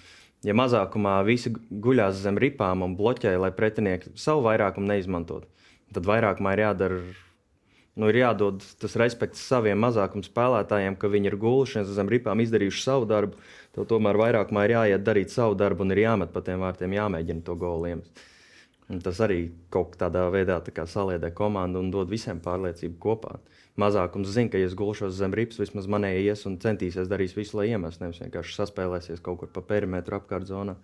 [0.47, 5.49] Ja mazākumā visi guļās zem ripām un bloķē, lai pretinieki savu vairākumu neizmantotu,
[5.95, 7.01] tad vairākumā ir jādara
[7.99, 12.85] nu, ir jādod tas respekts saviem mazākuma spēlētājiem, ka viņi ir gulušies zem ripām, izdarījuši
[12.85, 13.39] savu darbu.
[13.75, 17.45] Tev tomēr vairākumā ir jāiet darīt savu darbu un ir jāmet pa tiem vārtiem, jāmēģina
[17.47, 18.23] to golu iemest.
[18.89, 19.41] Un tas arī
[19.75, 23.35] kaut kādā veidā kā saliedē komandu un dod visiem pārliecību kopā.
[23.79, 27.61] Mazākums zina, ka, ja es gulšos zem rips, vismaz manēji ies un centīsies darīt visu,
[27.61, 28.03] lai iemestu.
[28.03, 30.75] Nevis vienkārši saspēlēsies kaut kur pa perimetru apkārt zonā.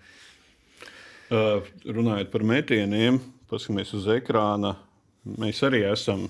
[1.33, 3.19] Uh, runājot par metieniem,
[3.51, 4.77] paskatāmies uz ekrāna.
[5.41, 6.29] Mēs arī esam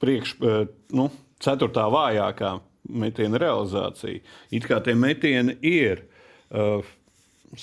[0.00, 0.60] priekš, uh,
[0.96, 1.10] nu,
[1.42, 2.54] ceturtā vājākā
[2.96, 4.22] metiena realizācija.
[4.54, 6.06] It kā tie metieni ir.
[6.46, 6.86] Uh,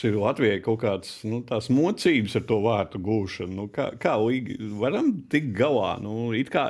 [0.04, 1.42] ir Latvijai kaut kādas nu,
[1.76, 3.56] mocības ar to vārtu gūšanu.
[3.58, 5.96] Nu, kā kā līgi varam tikt galā?
[6.04, 6.70] Nu, kā,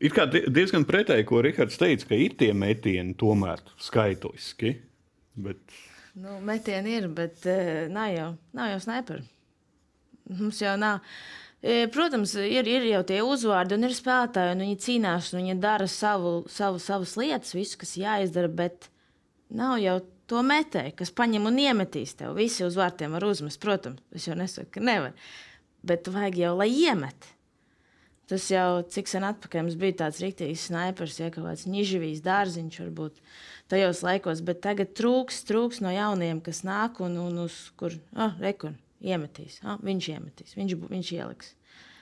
[0.00, 4.76] it kā die- diezgan pretēji, ko Rihards teica, ka ir tie metieni tomēr skaitliski.
[5.36, 5.58] Bet
[6.16, 9.26] Nu, metieni ir, bet uh, nav jau, nav jau sniperi.
[10.38, 11.02] Mums jau nav.
[11.60, 15.58] E, Protams, ir, ir jau tie uzvārdi, un ir spēlētāji, un viņi cīnās, un viņi
[15.60, 18.88] dara savu, savu, savas lietas, visu, kas jāizdara, bet
[19.52, 22.32] nav jau to metēju, kas paņem un iemetīs tev.
[22.40, 25.12] Visi uz vārtiem var uzmest, protams, es jau nesaku, ka nevar.
[25.86, 27.28] Bet vajag jau, lai iemet.
[28.26, 32.78] Tas jau cik sen atpakaļ mums bija tāds rīktīgs snipers, ja kaut kāds nižavīs dārziņš
[32.82, 33.20] varbūt
[33.70, 38.34] tajos laikos, bet tagad trūks, trūks no jauniem, kas nāk un, un uz kur, ah,
[38.42, 41.52] rekur, iemetīs, ah, viņš iemetīs, viņš, viņš ieliks.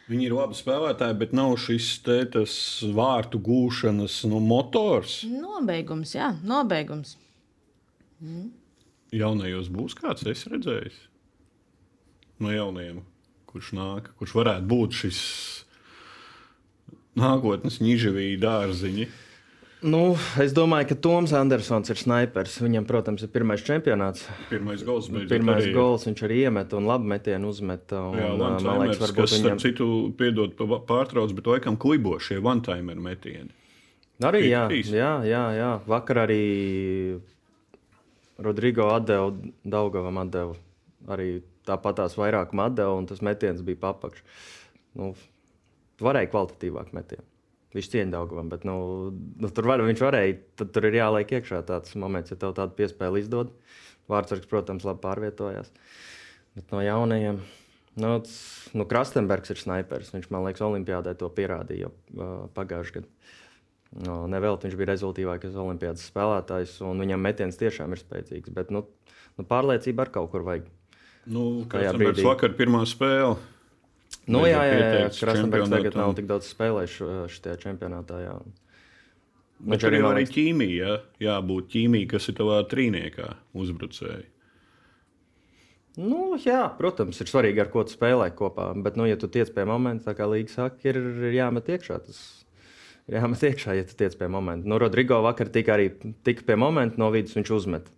[0.08, 2.56] viņi ir labi spēlētāji, bet nav šis te, tas
[2.96, 5.18] vārtu gūšanas nu, motors.
[5.28, 7.18] Nobeigums, jā, nobeigums.
[9.12, 10.94] Jaunajos būs kāds, es redzēju,
[12.40, 13.04] no jaunajiem,
[13.52, 15.20] kurš nāk, kurš varētu būt šis
[17.18, 19.08] nākotnes nižavīja dārziņi.
[19.84, 22.54] Nu, es domāju, ka Toms Andersons ir snipers.
[22.64, 24.22] Viņam, protams, ir pirmais čempionāts.
[24.48, 28.00] Pirmais gols Pirmais arī gols viņš arī iemet un labi metienu uzmeta.
[28.00, 29.60] Un, Jā, ā, man liekas, varbūt kas viņam...
[29.60, 30.56] citu piedod
[30.88, 33.52] pārtrauc, bet laikam klibo šie one-timer metieni.
[34.24, 35.70] arī jā, jā, jā, jā.
[35.90, 36.40] Vakar arī
[38.40, 39.34] Rodrigo atdeva,
[39.68, 40.56] Daugavam atdeva.
[41.12, 44.24] Arī tāpat tās vairākuma atdeva, un tas metiens bija papakš.
[44.96, 45.12] Nu,
[46.02, 47.26] varēja kvalitatīvāk metienu.
[47.74, 48.76] Viņš cieņa Daugavam, bet nu,
[49.42, 52.76] nu, tur var, viņš varēja, tad tur ir jāliek iekšā tāds moments, ja tev tādu
[52.78, 53.50] piespēli izdod.
[54.10, 55.72] Vārtsargs, protams, labi pārvietojās.
[56.54, 57.40] Bet no jaunajiem.
[57.98, 58.12] Nu,
[58.74, 60.12] nu, Krastenbergs ir snipers.
[60.14, 63.10] Viņš man liekas, Olimpijādē to pierādīja uh, pagājušajā gadā.
[64.04, 68.54] No, Nevelti viņš bija rezultātīvākais olimpiādas spēlētājs, un viņam metiens tiešām ir spēcīgs.
[68.54, 68.82] Bet nu,
[69.38, 70.66] nu, pārliecība ar kaut kur vajag.
[71.30, 72.26] Nu, Krastenbergs brīdī.
[72.26, 73.38] vakar pirmā spēle.
[74.26, 76.00] Nu, jā, jā, jā, pieteikts Krastenbergs tagad čempionātam.
[76.00, 78.20] nav tik daudz spēlējis šo- šajā čempionātā.
[78.24, 78.36] Jā.
[79.60, 80.94] Bet tur jau arī ķīmija, jā,
[81.26, 84.24] jābūt ķīmija, kas ir tavā trīniekā uzbrucēji.
[85.96, 88.72] Nu, jā, protams, ir svarīgi, ar ko tu spēlē kopā.
[88.82, 92.00] Bet, nu, ja tu tiec pie momenta, kā Līga saka, ir, ir jāmet iekšā.
[92.08, 92.18] Tas
[93.06, 94.66] ir jāmet iekšā, ja tu tiec pie momenta.
[94.66, 95.92] Nu, Rodrigo vakar tika arī
[96.26, 97.92] tika pie momenta, no vidus viņš uzmet.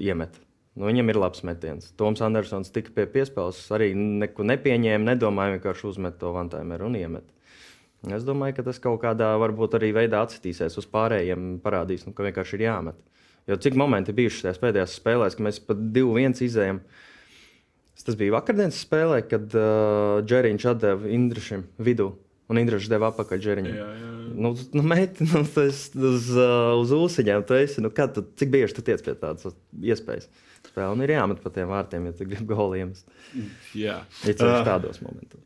[0.00, 0.38] Iemet.
[0.78, 1.90] Nu, viņam ir labs metiens.
[1.98, 7.26] Toms Andersons tika pie piespēles, arī neko nepieņēma, nedomāja, vienkārši uzmet to vantājumu un iemet.
[8.14, 12.22] Es domāju, ka tas kaut kādā varbūt arī veidā atsitīsies uz pārējiem, parādīs, nu, ka
[12.28, 13.00] vienkārši ir jāmet.
[13.50, 16.78] Jo cik momenti bijuši tajās pēdējās spēlēs, ka mēs pat 2-1 izējām.
[18.06, 22.12] Tas bija vakardienas spēlē, kad uh, Džeriņš atdeva Indrišam vidū,
[22.46, 23.74] un Indrišs deva apakaļ Džeriņam.
[23.74, 24.17] Jā, jā.
[24.38, 27.42] Nu, nu, meti, nu, tas uz, uh, uz ūsuņiem.
[27.48, 30.28] Tu esi, nu, kad tu, cik bieži tu tiec pie tādas iespējas?
[30.68, 32.90] Spēle un ir jāmet pa tiem vārtiem, ja tu gribi goliem.
[33.78, 34.00] jā.
[34.26, 34.66] Ir ceļš Ah.
[34.74, 35.40] tādos momentos.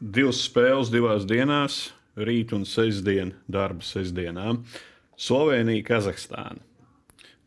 [0.00, 1.76] divas spēles divās dienās,
[2.16, 4.56] rīt un sestdien, darba sestdienā.
[5.16, 6.60] Slovenija, Kazahstāna.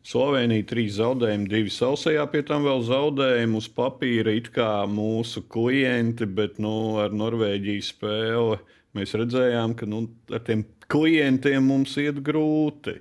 [0.02, 4.32] Slovenija trīs zaudējumi, divi sausajā, pie tam vēl zaudējumi uz papīra.
[4.34, 8.58] It kā mūsu klienti, bet nu, ar Norvēģiju spēli
[8.98, 12.98] mēs redzējām, ka nu, ar tiem klientiem mums iet grūti.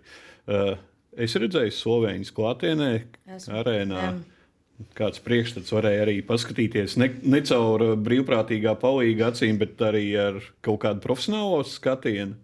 [0.49, 0.75] Uh,
[1.17, 2.91] es redzēju Slovenijas klātienē,
[3.35, 4.03] Esmu, arēnā.
[4.03, 4.17] jā.
[4.95, 10.39] Kāds priekšstats varēja arī paskatīties ne, ne caur uh, brīvprātīgā palīga acīm, bet arī ar
[10.63, 12.37] kaut kādu profesionālo skatienu.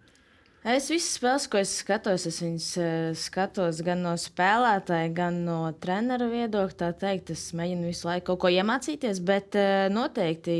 [0.66, 5.60] Es visas spēles, ko es skatos, es viņas eh, skatos gan no spēlētāja, gan no
[5.78, 6.78] treneru viedokļa.
[6.80, 10.56] Tā teikt, es mēģinu visu laiku kaut ko iemācīties, bet eh, noteikti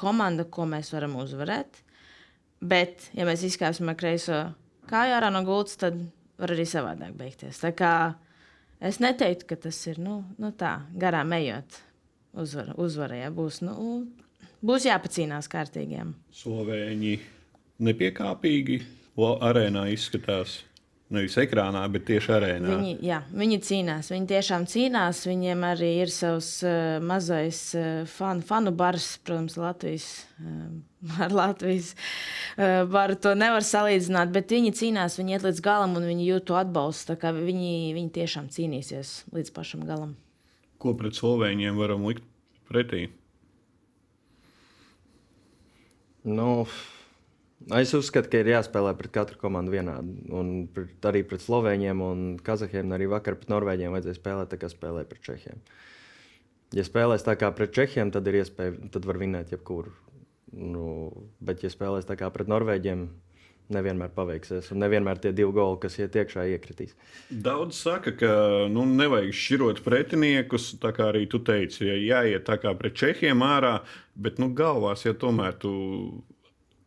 [0.00, 1.80] komanda, ko mēs varam uzvarēt.
[2.64, 4.40] Bet, ja mēs izkāpsim ar kreiso
[4.88, 5.98] kāju ārā no gultas, tad
[6.40, 7.60] var arī savādāk beigties.
[7.62, 7.92] Tā kā
[8.84, 11.80] es neteiktu, ka tas ir nu, nu tā, garām ejot.
[12.34, 13.74] Uzvara, uzvara ja būs, nu,
[14.64, 16.14] būs jāpacīnās kārtīgiem.
[16.34, 17.14] Slovēņi
[17.84, 18.80] nepiekāpīgi
[19.22, 20.62] arēnā izskatās.
[21.14, 22.72] Nevis ekrānā, bet tieši arēnā.
[22.74, 24.10] Viņi, jā, viņi cīnās.
[24.12, 25.22] Viņi tiešām cīnās.
[25.28, 30.08] Viņiem arī ir savs uh, mazais uh, fan, fanu bars, protams, Latvijas.
[30.40, 30.74] Uh,
[31.20, 31.92] ar Latvijas
[32.88, 36.56] baru to nevar salīdzināt, bet viņi cīnās, viņi iet līdz galam un viņi jūt to
[36.56, 37.12] atbalstu.
[37.12, 40.14] tā kā Viņi, viņi tiešām cīnīsies līdz pašam galam.
[40.80, 42.24] Ko pret Slovēņiem varam likt
[42.70, 43.08] pretī?
[46.24, 46.64] Nu,
[47.72, 50.14] es uzskatu, ka ir jāspēlē pret katru komandu vienādi.
[50.34, 54.70] Un pret, arī pret Slovēņiem un Kazahiem, arī vakar pret Norvēģiem vajadzēja spēlēt tā, kā
[54.72, 55.64] spēlēja pret Čehiem.
[56.74, 59.94] Ja spēlēs tā kā pret Čehiem, tad ir iespēja, tad var vinēt jebkuru.
[60.54, 60.86] Nu,
[61.42, 63.06] bet, ja spēlēs tā kā pret Norvēģiem,
[63.74, 64.68] nevienmēr paveiksies.
[64.74, 66.92] Un nevienmēr tie divi goli, kas iet iekšā, iekritīs.
[67.30, 68.32] Daudz saka, ka
[68.72, 70.74] nu, nevajag šķirot pretiniekus.
[70.82, 73.78] Tā kā arī tu teici, ja jāiet tā kā pret čehiem ārā,
[74.14, 75.72] bet nu, galvās, ja tomēr tu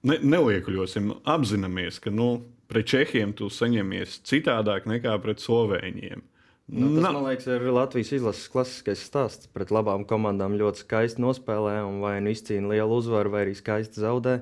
[0.05, 6.25] ne, neliekuļosim, apzināmies, ka nu, pret čehiem tu saņemies citādāk nekā pret slovēņiem.
[6.67, 9.47] Nu, tas, man liekas, ir Latvijas izlases klasiskais stāsts.
[9.55, 14.03] Pret labām komandām ļoti skaisti nospēlē, un vai nu izcīna lielu uzvaru, vai arī skaisti
[14.03, 14.41] zaudē.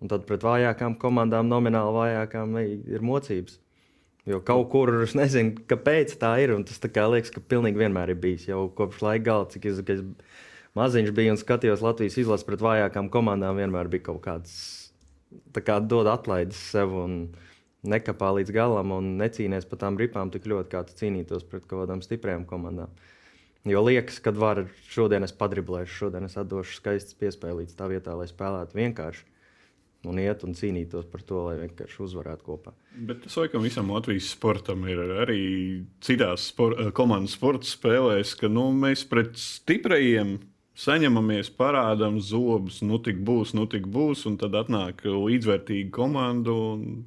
[0.00, 3.60] Un tad pret vājākām komandām, nomināli vājākām, ir mocības.
[4.26, 6.54] Jo kaut kur es nezinu, kāpēc tā ir.
[6.64, 8.48] Tas tā kā liekas, ka pilnīgi vienmēr ir bijis.
[8.48, 10.02] Jau kopš laika gala, cik es, es
[10.78, 14.54] maziņš biju un skatījos Latvijas izlases pret vājākām komandām, vienmēr bija kaut kāds
[15.64, 17.16] kā dod atlaides sev un
[17.88, 21.84] nekāpā līdz galam un necīnās par tām ripām tik ļoti, kā tu cīnītos pret kaut
[21.84, 22.92] kādām stiprām komandām.
[23.68, 28.26] Jo liekas, ka var šodien es padriblēšu, šodien es atdošu skaistas piespēlītas tā vietā, lai
[28.30, 29.28] spēlētu vienkārši
[30.10, 32.72] un iet un cīnītos par to, lai vienkārši uzvarētu kopā.
[33.06, 35.42] Bet domāju, ka visam Latvijas sportam ir arī
[36.02, 40.40] citās spor komandas sporta spēlēs, ka nu, mēs pret stiprajiem
[40.78, 46.52] saņemamies, parādām zobus, nu tik būs, nu tik būs, un tad atnāk līdzvērtīga komanda.
[46.52, 47.04] Un,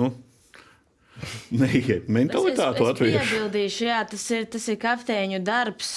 [0.00, 0.12] nu,
[1.54, 3.20] Neiet mentalitāte latviešu.
[3.20, 5.92] piebildīšu, jā, tas ir, tas ir kapteiņu darbs,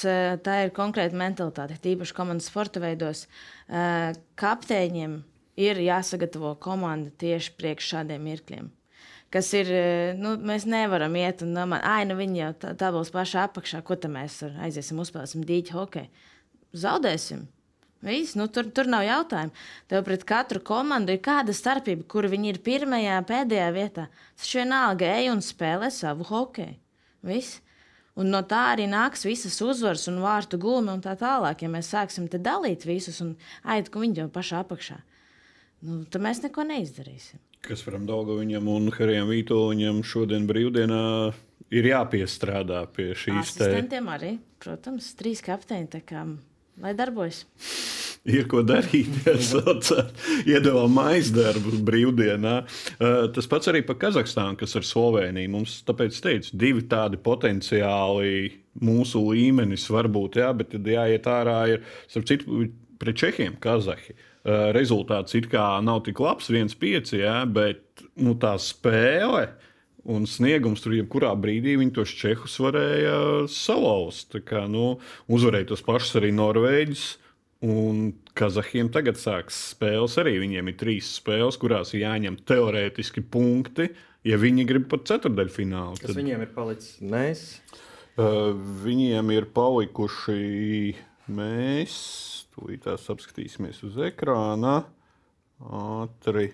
[0.45, 3.25] tā ir konkrēta mentalitāte, tīpaši komandas sporta veidos.
[4.37, 5.17] Kapteiņiem
[5.57, 8.69] ir jāsagatavo komanda tieši priekš šādiem mirkļiem.
[9.33, 12.93] Kas ir, eh, nu, mēs nevaram iet un domāt, ah, nu viņi jau tā, tā
[12.95, 16.25] būs pašā apakšā, ko tad mēs aiziesim, uzspēlēsim dīķi hokeju.
[16.77, 17.47] Zaudēsim.
[18.07, 19.53] Viss, nu, tur, tur nav jautājumu.
[19.89, 24.05] Tev pret katru komandu ir kāda starpība, kur viņi ir pirmajā, pēdējā vietā.
[24.37, 26.77] Tas vienalga ej un spēlē savu hokeju.
[27.25, 27.57] Viss.
[28.17, 31.65] Un no tā arī nāks visas uzvaras un vārtu gūmi un tā tālāk.
[31.65, 34.97] Ja mēs sāksim te dalīt visus un aiziet, ka viņi jau pašā apakšā,
[35.85, 37.41] nu, tad mēs neko neizdarīsim.
[37.65, 41.03] Kas varam Daugaviņam un Harijam Vītoļam šodien brīvdienā
[41.73, 43.67] ir jāpiestrādā pie šīs te.
[43.67, 46.23] Asistentiem arī, protams, trīs kapteiņi, tā kā
[46.81, 47.45] lai darbojas.
[48.27, 49.07] Ir ko darīt.
[50.51, 52.55] Iedavām aizdarbu brīvdienā.
[52.97, 55.47] Uh, Tas pats arī par Kazahstānu, kas ir Slovenija.
[55.53, 58.49] Mums tāpēc teicu, divi tādi potenciāli
[58.83, 62.65] mūsu līmenis varbūt, jā, bet tad jāiet ārā ir, starp citu,
[62.99, 64.11] pret Čehiem, Kazahi.
[64.11, 69.49] Uh, Rezultāts it kā nav tik labs, 1-5, jā, bet nu, tā spēle.
[70.07, 73.17] Un sniegums tur jebkurā brīdī viņi tos čehus varēja
[73.51, 74.37] salauzt.
[74.47, 77.07] Kā, nu, uzvarēja tos pašus arī Norvēģus.
[77.67, 80.37] Un Kazahiem tagad sāksies spēles arī.
[80.45, 83.89] Viņiem ir trīs spēles, kurās jāņem teorētiski punkti,
[84.27, 85.99] ja viņi grib pat ceturdaļfinālu.
[85.99, 86.95] Kas viņiem ir palicis?
[87.01, 87.43] Mēs.
[88.17, 90.95] Uh, viņiem ir palikuši
[91.29, 91.97] mēs,
[92.57, 94.81] tūlītās apskatīsimies uz ekrāna.
[95.61, 96.51] Ātri.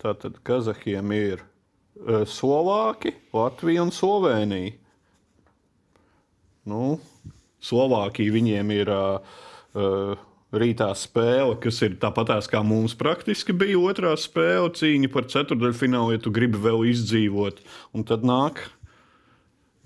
[0.00, 4.76] Tātad Kazahiem ir uh, Slovāki, Latvija un Slovenija.
[6.68, 6.98] Nu,
[7.64, 10.22] Slovākija viņiem ir uh,
[10.54, 16.22] rītā spēle, kas ir tāpatās kā mums praktiski bija otrā spēle, cīņa par ceturdaļfinālu, ja
[16.24, 17.60] tu gribi vēl izdzīvot.
[17.96, 18.62] Un tad nāk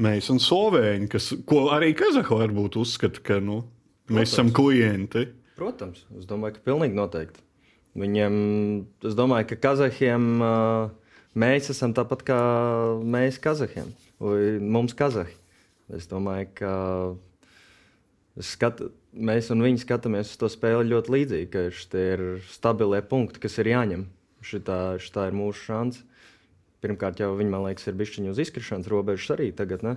[0.02, 3.62] mēs un Slovēņi, kas, ko arī Kazahi varbūt uzskata, ka nu,
[4.12, 5.26] mēs esam klienti.
[5.58, 7.42] Protams, es domāju, ka pilnīgi noteikti.
[7.98, 8.34] Viņiem,
[9.08, 10.28] es domāju, ka Kazahiem
[11.38, 12.40] mēs esam tāpat kā
[13.02, 13.90] mēs Kazahiem,
[14.22, 15.34] vai mums Kazahi.
[15.96, 16.72] Es domāju, ka
[18.44, 18.82] skat,
[19.12, 23.58] mēs un viņi skatāmies uz to spēli ļoti līdzīgi, ka šie ir stabilie punkti, kas
[23.62, 24.06] ir jāņem.
[24.44, 26.04] Šitā, šitā ir mūsu šāds.
[26.84, 29.82] Pirmkārt, jau viņi, man liekas, ir bijuši uz izkrišanas robežas arī tagad.
[29.82, 29.96] Ne?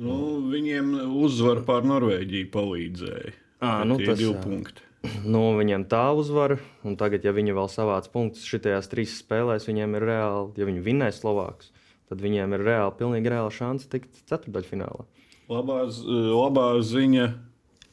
[0.00, 0.16] Nu,
[0.50, 3.34] viņiem uzvara pār Norvēģiju palīdzēja.
[3.62, 4.40] À, nu, tas, divi jā.
[4.42, 4.82] punkti.
[5.28, 9.98] Nu, viņiem tā uzvara, un tagad, ja viņi vēl savāc punktus šitajās trīs spēlēs, viņiem
[9.98, 11.70] ir reāli, ja viņi vinnēs Slovākus,
[12.08, 15.04] tad viņiem ir reāli, pilnīgi reāli šansa tikt ceturdaļfinālā.
[15.52, 17.28] Labā, labā ziņa,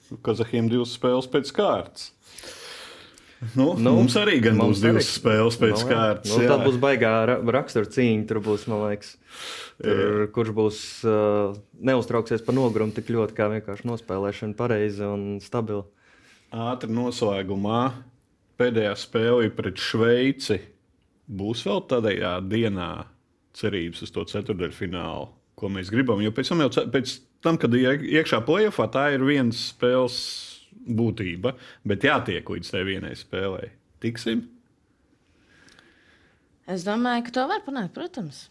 [0.07, 2.09] ka Kazahiem divas spēles pēc kārtas.
[3.57, 5.13] Nu, nu, mums arī gan mums būs divas arī.
[5.17, 5.87] spēles pēc Nu, jā.
[5.89, 6.33] kārtas.
[6.35, 6.49] Nu, jā.
[6.51, 8.27] tā būs baigā ra rakstura cīņa.
[8.29, 9.15] Tur būs, man liekas,
[9.81, 15.87] tur, kurš būs uh, neuztrauksies par nogurumu tik ļoti, kā vienkārši nospēlēšana pareizi un stabili.
[16.53, 17.81] Ātri noslēgumā
[18.61, 20.59] pēdējā spēle ir pret Šveici.
[21.31, 22.91] Būs vēl tādā dienā
[23.57, 26.21] cerības uz to ceturdaļfinālu, ko mēs gribam.
[26.21, 31.55] Jo pēc tam, jau, pēc tam kad iekšā plēsoņā, tā ir viens spēles būtība,
[31.87, 33.71] bet jātiek līdz tai vienai spēlei.
[34.01, 34.45] Tiksim?
[36.71, 38.45] Es domāju, ka to var panākt, protams.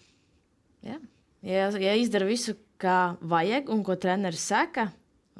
[0.86, 0.98] Jā.
[1.46, 4.90] Ja, ja izdara visu, kā vajag, un ko treneris saka,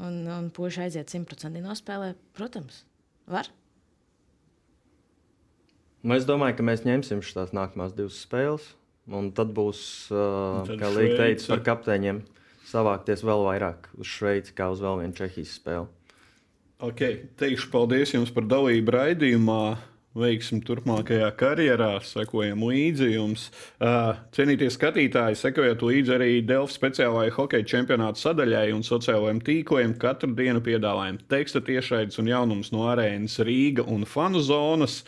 [0.01, 2.85] un, un puiši aiziet simtprocentīgi nospēlē, protams,
[3.31, 3.51] var.
[6.01, 8.71] Nu, es domāju, ka mēs ņemsim šīs nākamās divas spēles,
[9.13, 9.83] un tad būs,
[10.15, 12.23] uh, tad kā Līta teica, par kapteiņiem
[12.71, 15.89] savākties vēl vairāk uz Šveici, kā uz vēl vienu Čehijas spēli.
[16.81, 17.29] Okay.
[17.37, 19.63] Teikšu paldies jums par dalību raidījumā.
[20.17, 23.45] Veiksim turpmākajā karjerā, sekojam līdzi jums.
[23.79, 29.93] Uh, Cienītie skatītāji, sekojiet līdzi arī Delfa speciālajai hokeja čempionāta sadaļai un sociālajiem tīkliem.
[30.03, 35.05] Katru dienu piedāvājam teksta tiešraides un jaunumus no arēnas Rīga un fanu zonas.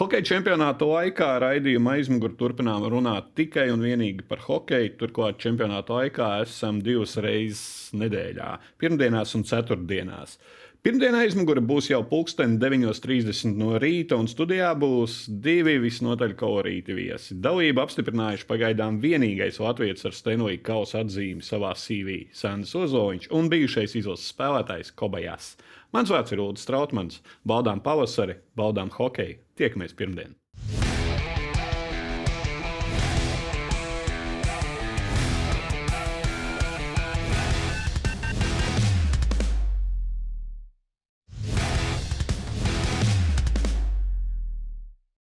[0.00, 4.96] Hokeja čempionāta laikā raidījuma aizmugurē turpinām runāt tikai un vienīgi par hokeju.
[4.98, 10.40] Turklāt čempionāta laikā esam divas reizes nedēļā, pirmdienās un ceturtdienās.
[10.80, 17.36] Pirmdienā aizmugurē būs jau pulksten 9.30 no rīta, un studijā būs divi visnotaļ kolorīti viesi.
[17.44, 24.00] Dalību apstiprinājuši pagaidām vienīgais Latvijas ar Stenlija kausa atzīmi savā CV- Sandrs Ozoliņš un bijušais
[24.00, 25.52] izlases spēlētājs Kobajas.
[25.92, 27.20] Mans vārds ir Ulrichs Strautmans.
[27.44, 29.36] Baudām pavasari, baudām hokeju.
[29.60, 30.39] Tiekamies pirmdien!